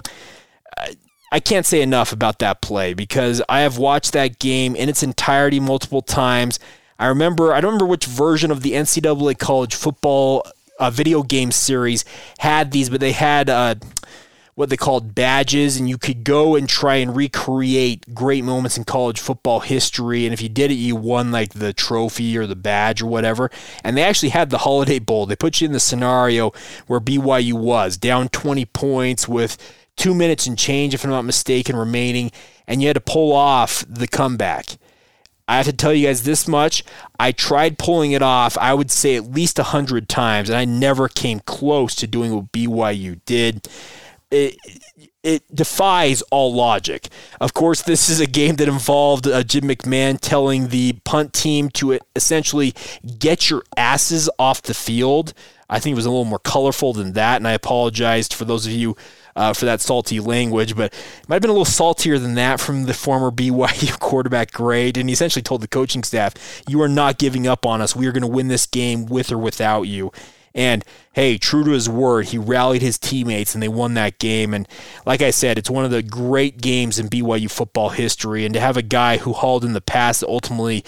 I 1.31 1.39
can't 1.39 1.65
say 1.65 1.81
enough 1.81 2.13
about 2.13 2.39
that 2.39 2.61
play 2.61 2.93
because 2.93 3.41
I 3.49 3.61
have 3.61 3.77
watched 3.77 4.13
that 4.13 4.39
game 4.39 4.75
in 4.75 4.87
its 4.87 5.03
entirety 5.03 5.59
multiple 5.59 6.01
times. 6.01 6.59
I 6.97 7.07
remember, 7.07 7.53
I 7.53 7.59
don't 7.59 7.73
remember 7.73 7.85
which 7.85 8.05
version 8.05 8.49
of 8.49 8.61
the 8.61 8.71
NCAA 8.71 9.37
college 9.37 9.75
football 9.75 10.47
uh, 10.79 10.89
video 10.89 11.23
game 11.23 11.51
series 11.51 12.05
had 12.39 12.71
these, 12.71 12.89
but 12.89 13.01
they 13.01 13.11
had 13.11 13.49
uh, 13.49 13.75
what 14.57 14.71
they 14.71 14.75
called 14.75 15.13
badges, 15.13 15.77
and 15.77 15.87
you 15.87 15.99
could 15.99 16.23
go 16.23 16.55
and 16.55 16.67
try 16.67 16.95
and 16.95 17.15
recreate 17.15 18.15
great 18.15 18.43
moments 18.43 18.75
in 18.75 18.83
college 18.83 19.19
football 19.19 19.59
history. 19.59 20.25
And 20.25 20.33
if 20.33 20.41
you 20.41 20.49
did 20.49 20.71
it, 20.71 20.75
you 20.75 20.95
won 20.95 21.31
like 21.31 21.53
the 21.53 21.73
trophy 21.73 22.35
or 22.35 22.47
the 22.47 22.55
badge 22.55 23.03
or 23.03 23.05
whatever. 23.05 23.51
And 23.83 23.95
they 23.95 24.01
actually 24.01 24.29
had 24.29 24.49
the 24.49 24.57
Holiday 24.57 24.97
Bowl. 24.97 25.27
They 25.27 25.35
put 25.35 25.61
you 25.61 25.67
in 25.67 25.73
the 25.73 25.79
scenario 25.79 26.53
where 26.87 26.99
BYU 26.99 27.53
was 27.53 27.97
down 27.97 28.29
20 28.29 28.65
points 28.65 29.27
with 29.27 29.59
two 29.95 30.15
minutes 30.15 30.47
and 30.47 30.57
change, 30.57 30.95
if 30.95 31.03
I'm 31.03 31.11
not 31.11 31.21
mistaken, 31.21 31.75
remaining, 31.75 32.31
and 32.65 32.81
you 32.81 32.87
had 32.87 32.95
to 32.95 32.99
pull 32.99 33.33
off 33.33 33.85
the 33.87 34.07
comeback. 34.07 34.79
I 35.47 35.57
have 35.57 35.67
to 35.67 35.73
tell 35.73 35.93
you 35.93 36.07
guys 36.07 36.23
this 36.23 36.47
much. 36.47 36.83
I 37.19 37.31
tried 37.31 37.77
pulling 37.77 38.11
it 38.11 38.23
off, 38.23 38.57
I 38.57 38.73
would 38.73 38.89
say 38.89 39.15
at 39.15 39.31
least 39.31 39.59
100 39.59 40.09
times, 40.09 40.49
and 40.49 40.57
I 40.57 40.65
never 40.65 41.07
came 41.07 41.41
close 41.41 41.93
to 41.97 42.07
doing 42.07 42.33
what 42.33 42.51
BYU 42.51 43.21
did. 43.27 43.67
It, 44.29 44.57
it 45.23 45.55
defies 45.55 46.21
all 46.23 46.53
logic. 46.53 47.07
Of 47.39 47.53
course, 47.53 47.81
this 47.81 48.09
is 48.09 48.19
a 48.19 48.25
game 48.25 48.55
that 48.55 48.67
involved 48.67 49.27
uh, 49.27 49.43
Jim 49.43 49.63
McMahon 49.63 50.19
telling 50.19 50.67
the 50.67 50.93
punt 51.05 51.33
team 51.33 51.69
to 51.71 51.99
essentially 52.15 52.73
get 53.19 53.49
your 53.49 53.63
asses 53.77 54.29
off 54.37 54.61
the 54.61 54.73
field. 54.73 55.33
I 55.69 55.79
think 55.79 55.93
it 55.93 55.95
was 55.95 56.05
a 56.05 56.09
little 56.09 56.25
more 56.25 56.39
colorful 56.39 56.93
than 56.93 57.13
that, 57.13 57.37
and 57.37 57.47
I 57.47 57.51
apologized 57.51 58.33
for 58.33 58.45
those 58.45 58.65
of 58.65 58.71
you 58.71 58.95
uh, 59.37 59.53
for 59.53 59.65
that 59.65 59.81
salty 59.81 60.19
language, 60.19 60.75
but 60.75 60.93
it 60.93 61.29
might 61.29 61.35
have 61.35 61.41
been 61.41 61.51
a 61.51 61.53
little 61.53 61.65
saltier 61.65 62.17
than 62.17 62.33
that 62.35 62.59
from 62.59 62.85
the 62.85 62.93
former 62.93 63.29
BYU 63.29 63.99
quarterback 63.99 64.51
grade. 64.51 64.97
And 64.97 65.07
he 65.07 65.13
essentially 65.13 65.43
told 65.43 65.61
the 65.61 65.67
coaching 65.67 66.03
staff, 66.03 66.63
You 66.67 66.81
are 66.81 66.89
not 66.89 67.19
giving 67.19 67.47
up 67.47 67.65
on 67.65 67.79
us. 67.79 67.95
We 67.95 68.07
are 68.07 68.11
going 68.11 68.21
to 68.21 68.27
win 68.27 68.47
this 68.47 68.65
game 68.65 69.05
with 69.05 69.31
or 69.31 69.37
without 69.37 69.83
you. 69.83 70.11
And 70.57 70.83
hey, 71.13 71.37
true 71.37 71.63
to 71.63 71.71
his 71.71 71.87
word, 71.87 72.25
he 72.25 72.39
rallied 72.39 72.81
his 72.81 72.97
teammates 72.97 73.53
and 73.53 73.61
they 73.61 73.67
won 73.67 73.93
that 73.93 74.17
game. 74.17 74.55
And 74.55 74.67
like 75.05 75.21
I 75.21 75.29
said, 75.29 75.59
it's 75.59 75.69
one 75.69 75.85
of 75.85 75.91
the 75.91 76.01
great 76.01 76.59
games 76.59 76.97
in 76.97 77.09
BYU 77.09 77.49
football 77.49 77.89
history. 77.89 78.43
And 78.43 78.55
to 78.55 78.59
have 78.59 78.75
a 78.75 78.81
guy 78.81 79.17
who 79.17 79.33
hauled 79.33 79.63
in 79.63 79.73
the 79.73 79.81
past 79.81 80.23
ultimately 80.23 80.83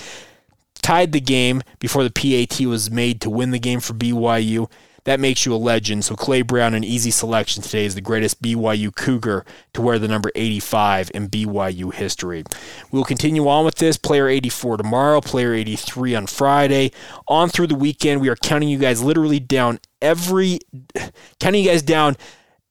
tied 0.82 1.12
the 1.12 1.22
game 1.22 1.62
before 1.78 2.04
the 2.04 2.10
PAT 2.10 2.60
was 2.66 2.90
made 2.90 3.22
to 3.22 3.30
win 3.30 3.52
the 3.52 3.60
game 3.60 3.80
for 3.80 3.94
BYU 3.94 4.70
that 5.10 5.20
makes 5.20 5.44
you 5.44 5.56
a 5.56 5.58
legend. 5.58 6.06
So 6.06 6.16
Clay 6.16 6.44
Brown, 6.44 6.76
an 6.76 6.84
easy 6.84 7.10
selection 7.10 7.64
today, 7.64 7.86
is 7.86 7.96
the 7.96 8.02
greatest 8.02 8.44
BYU 8.44 8.96
Cougar 8.96 9.44
to 9.74 9.82
wear 9.82 9.98
the 9.98 10.08
number 10.08 10.32
85 10.36 11.10
in 11.16 11.28
BYU 11.28 11.92
history. 11.92 12.44
We'll 12.92 13.04
continue 13.04 13.48
on 13.48 13.66
with 13.66 13.76
this. 13.76 13.98
Player 13.98 14.28
84 14.28 14.78
tomorrow, 14.78 15.20
player 15.20 15.52
83 15.56 16.14
on 16.14 16.28
Friday. 16.28 16.92
On 17.28 17.50
through 17.50 17.68
the 17.68 17.76
weekend, 17.76 18.22
we 18.22 18.30
are 18.30 18.36
counting 18.36 18.70
you 18.70 18.78
guys 18.78 19.02
literally 19.02 19.40
down 19.40 19.80
every, 20.00 20.60
counting 21.40 21.64
you 21.64 21.72
guys 21.72 21.82
down 21.82 22.16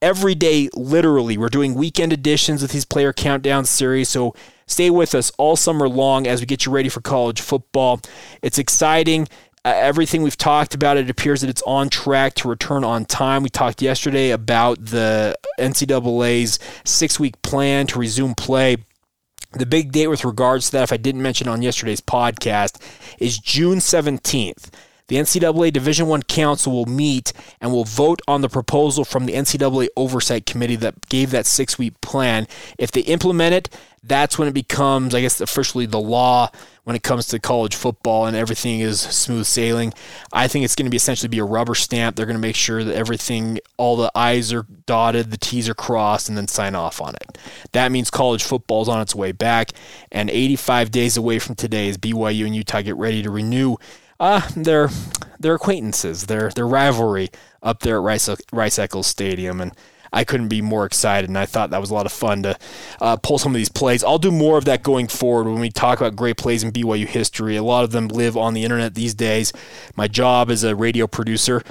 every 0.00 0.36
day, 0.36 0.68
literally. 0.74 1.36
We're 1.36 1.48
doing 1.48 1.74
weekend 1.74 2.12
editions 2.12 2.62
with 2.62 2.70
these 2.70 2.84
player 2.84 3.12
countdown 3.12 3.64
series. 3.64 4.10
So 4.10 4.36
stay 4.68 4.90
with 4.90 5.12
us 5.12 5.32
all 5.38 5.56
summer 5.56 5.88
long 5.88 6.28
as 6.28 6.38
we 6.38 6.46
get 6.46 6.66
you 6.66 6.70
ready 6.70 6.88
for 6.88 7.00
college 7.00 7.40
football. 7.40 8.00
It's 8.42 8.58
exciting. 8.58 9.26
Uh, 9.68 9.74
everything 9.74 10.22
we've 10.22 10.38
talked 10.38 10.74
about, 10.74 10.96
it 10.96 11.10
appears 11.10 11.42
that 11.42 11.50
it's 11.50 11.60
on 11.66 11.90
track 11.90 12.32
to 12.32 12.48
return 12.48 12.84
on 12.84 13.04
time. 13.04 13.42
We 13.42 13.50
talked 13.50 13.82
yesterday 13.82 14.30
about 14.30 14.82
the 14.82 15.36
NCAA's 15.60 16.58
six 16.86 17.20
week 17.20 17.42
plan 17.42 17.86
to 17.88 17.98
resume 17.98 18.34
play. 18.34 18.78
The 19.52 19.66
big 19.66 19.92
date 19.92 20.06
with 20.06 20.24
regards 20.24 20.66
to 20.66 20.72
that, 20.72 20.84
if 20.84 20.92
I 20.94 20.96
didn't 20.96 21.20
mention 21.20 21.48
on 21.48 21.60
yesterday's 21.60 22.00
podcast, 22.00 22.80
is 23.18 23.36
June 23.36 23.80
17th. 23.80 24.70
The 25.08 25.16
NCAA 25.16 25.72
Division 25.72 26.06
One 26.06 26.22
Council 26.22 26.72
will 26.72 26.86
meet 26.86 27.32
and 27.60 27.72
will 27.72 27.84
vote 27.84 28.20
on 28.28 28.42
the 28.42 28.48
proposal 28.48 29.04
from 29.04 29.26
the 29.26 29.32
NCAA 29.32 29.88
Oversight 29.96 30.46
Committee 30.46 30.76
that 30.76 31.08
gave 31.08 31.30
that 31.30 31.46
six 31.46 31.78
week 31.78 32.00
plan. 32.00 32.46
If 32.78 32.92
they 32.92 33.00
implement 33.00 33.54
it, 33.54 33.70
that's 34.02 34.38
when 34.38 34.48
it 34.48 34.54
becomes, 34.54 35.14
I 35.14 35.22
guess, 35.22 35.40
officially 35.40 35.86
the 35.86 36.00
law 36.00 36.50
when 36.84 36.94
it 36.94 37.02
comes 37.02 37.26
to 37.28 37.38
college 37.38 37.74
football 37.74 38.26
and 38.26 38.36
everything 38.36 38.80
is 38.80 39.00
smooth 39.00 39.46
sailing. 39.46 39.92
I 40.32 40.46
think 40.46 40.64
it's 40.64 40.74
going 40.74 40.86
to 40.86 40.90
be 40.90 40.96
essentially 40.96 41.28
be 41.28 41.38
a 41.38 41.44
rubber 41.44 41.74
stamp. 41.74 42.16
They're 42.16 42.26
going 42.26 42.36
to 42.36 42.40
make 42.40 42.56
sure 42.56 42.84
that 42.84 42.94
everything, 42.94 43.58
all 43.76 43.96
the 43.96 44.10
I's 44.14 44.52
are 44.52 44.66
dotted, 44.86 45.30
the 45.30 45.36
T's 45.36 45.68
are 45.68 45.74
crossed, 45.74 46.28
and 46.28 46.38
then 46.38 46.48
sign 46.48 46.74
off 46.74 47.00
on 47.00 47.14
it. 47.16 47.38
That 47.72 47.92
means 47.92 48.10
college 48.10 48.42
football 48.42 48.82
is 48.82 48.88
on 48.88 49.00
its 49.00 49.14
way 49.14 49.32
back, 49.32 49.72
and 50.12 50.30
85 50.30 50.90
days 50.90 51.16
away 51.16 51.38
from 51.38 51.54
today 51.54 51.88
is 51.88 51.98
BYU 51.98 52.46
and 52.46 52.54
Utah 52.54 52.82
get 52.82 52.96
ready 52.96 53.22
to 53.22 53.30
renew 53.30 53.76
uh, 54.20 54.48
their 54.56 54.90
their 55.38 55.54
acquaintances, 55.54 56.26
their 56.26 56.50
their 56.50 56.66
rivalry 56.66 57.30
up 57.62 57.80
there 57.80 57.96
at 57.96 58.02
Rice, 58.02 58.28
Rice 58.52 58.78
Eccles 58.78 59.06
Stadium, 59.06 59.60
and 59.60 59.72
I 60.12 60.24
couldn't 60.24 60.48
be 60.48 60.62
more 60.62 60.86
excited, 60.86 61.28
and 61.28 61.38
I 61.38 61.46
thought 61.46 61.70
that 61.70 61.80
was 61.80 61.90
a 61.90 61.94
lot 61.94 62.06
of 62.06 62.12
fun 62.12 62.42
to 62.42 62.58
uh, 63.00 63.16
pull 63.16 63.38
some 63.38 63.52
of 63.52 63.56
these 63.56 63.68
plays. 63.68 64.02
I'll 64.02 64.18
do 64.18 64.30
more 64.30 64.58
of 64.58 64.64
that 64.64 64.82
going 64.82 65.08
forward 65.08 65.50
when 65.50 65.60
we 65.60 65.70
talk 65.70 66.00
about 66.00 66.16
great 66.16 66.36
plays 66.36 66.62
in 66.62 66.72
BYU 66.72 67.06
history. 67.06 67.56
A 67.56 67.62
lot 67.62 67.84
of 67.84 67.92
them 67.92 68.08
live 68.08 68.36
on 68.36 68.54
the 68.54 68.64
internet 68.64 68.94
these 68.94 69.14
days. 69.14 69.52
My 69.96 70.08
job 70.08 70.50
as 70.50 70.64
a 70.64 70.74
radio 70.74 71.06
producer 71.06 71.62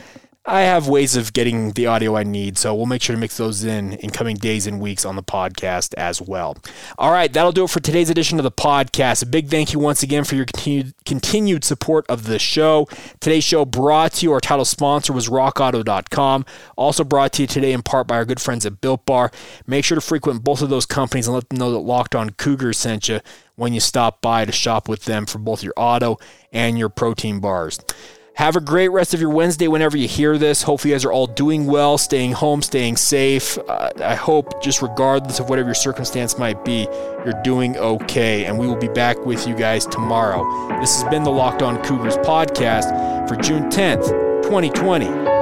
I 0.49 0.61
have 0.61 0.87
ways 0.87 1.17
of 1.17 1.33
getting 1.33 1.73
the 1.73 1.87
audio 1.87 2.15
I 2.15 2.23
need, 2.23 2.57
so 2.57 2.73
we'll 2.73 2.85
make 2.85 3.01
sure 3.01 3.13
to 3.13 3.19
mix 3.19 3.35
those 3.35 3.65
in 3.65 3.91
in 3.91 4.11
coming 4.11 4.37
days 4.37 4.65
and 4.65 4.79
weeks 4.79 5.03
on 5.03 5.17
the 5.17 5.23
podcast 5.23 5.93
as 5.95 6.21
well. 6.21 6.55
All 6.97 7.11
right, 7.11 7.31
that'll 7.31 7.51
do 7.51 7.65
it 7.65 7.69
for 7.69 7.81
today's 7.81 8.09
edition 8.09 8.39
of 8.39 8.43
the 8.43 8.51
podcast. 8.51 9.21
A 9.21 9.25
big 9.25 9.49
thank 9.49 9.73
you 9.73 9.79
once 9.79 10.03
again 10.03 10.23
for 10.23 10.35
your 10.35 10.45
continued 10.45 10.93
continued 11.03 11.65
support 11.65 12.05
of 12.07 12.27
the 12.27 12.39
show. 12.39 12.87
Today's 13.19 13.43
show 13.43 13.65
brought 13.65 14.13
to 14.13 14.25
you, 14.25 14.31
our 14.31 14.39
title 14.39 14.63
sponsor 14.63 15.11
was 15.11 15.27
rockauto.com. 15.27 16.45
Also 16.77 17.03
brought 17.03 17.33
to 17.33 17.41
you 17.41 17.47
today 17.47 17.73
in 17.73 17.81
part 17.81 18.07
by 18.07 18.15
our 18.15 18.23
good 18.23 18.39
friends 18.39 18.65
at 18.65 18.79
Built 18.79 19.05
Bar. 19.05 19.31
Make 19.65 19.83
sure 19.83 19.95
to 19.95 20.01
frequent 20.01 20.45
both 20.45 20.61
of 20.61 20.69
those 20.69 20.85
companies 20.85 21.27
and 21.27 21.35
let 21.35 21.49
them 21.49 21.59
know 21.59 21.73
that 21.73 21.79
Locked 21.79 22.15
On 22.15 22.29
Cougars 22.29 22.77
sent 22.77 23.09
you 23.09 23.19
when 23.57 23.73
you 23.73 23.81
stop 23.81 24.21
by 24.21 24.45
to 24.45 24.53
shop 24.53 24.87
with 24.87 25.03
them 25.03 25.25
for 25.25 25.39
both 25.39 25.61
your 25.61 25.73
auto 25.75 26.19
and 26.53 26.79
your 26.79 26.87
protein 26.87 27.41
bars. 27.41 27.81
Have 28.37 28.55
a 28.55 28.61
great 28.61 28.89
rest 28.89 29.15
of 29.15 29.19
your 29.19 29.31
Wednesday 29.31 29.67
whenever 29.67 29.97
you 29.97 30.07
hear 30.07 30.37
this. 30.37 30.61
Hopefully, 30.61 30.91
you 30.91 30.95
guys 30.95 31.03
are 31.05 31.11
all 31.11 31.25
doing 31.25 31.65
well, 31.65 31.97
staying 31.97 32.33
home, 32.33 32.61
staying 32.61 32.95
safe. 32.97 33.57
Uh, 33.67 33.89
I 34.03 34.13
hope, 34.13 34.61
just 34.61 34.83
regardless 34.83 35.39
of 35.39 35.49
whatever 35.49 35.69
your 35.69 35.73
circumstance 35.73 36.37
might 36.37 36.63
be, 36.63 36.87
you're 37.25 37.41
doing 37.43 37.75
okay. 37.77 38.45
And 38.45 38.59
we 38.59 38.67
will 38.67 38.75
be 38.75 38.89
back 38.89 39.17
with 39.25 39.47
you 39.47 39.55
guys 39.55 39.87
tomorrow. 39.87 40.45
This 40.79 41.01
has 41.01 41.09
been 41.09 41.23
the 41.23 41.31
Locked 41.31 41.63
On 41.63 41.83
Cougars 41.83 42.15
podcast 42.17 43.27
for 43.27 43.37
June 43.37 43.71
10th, 43.71 44.43
2020. 44.43 45.36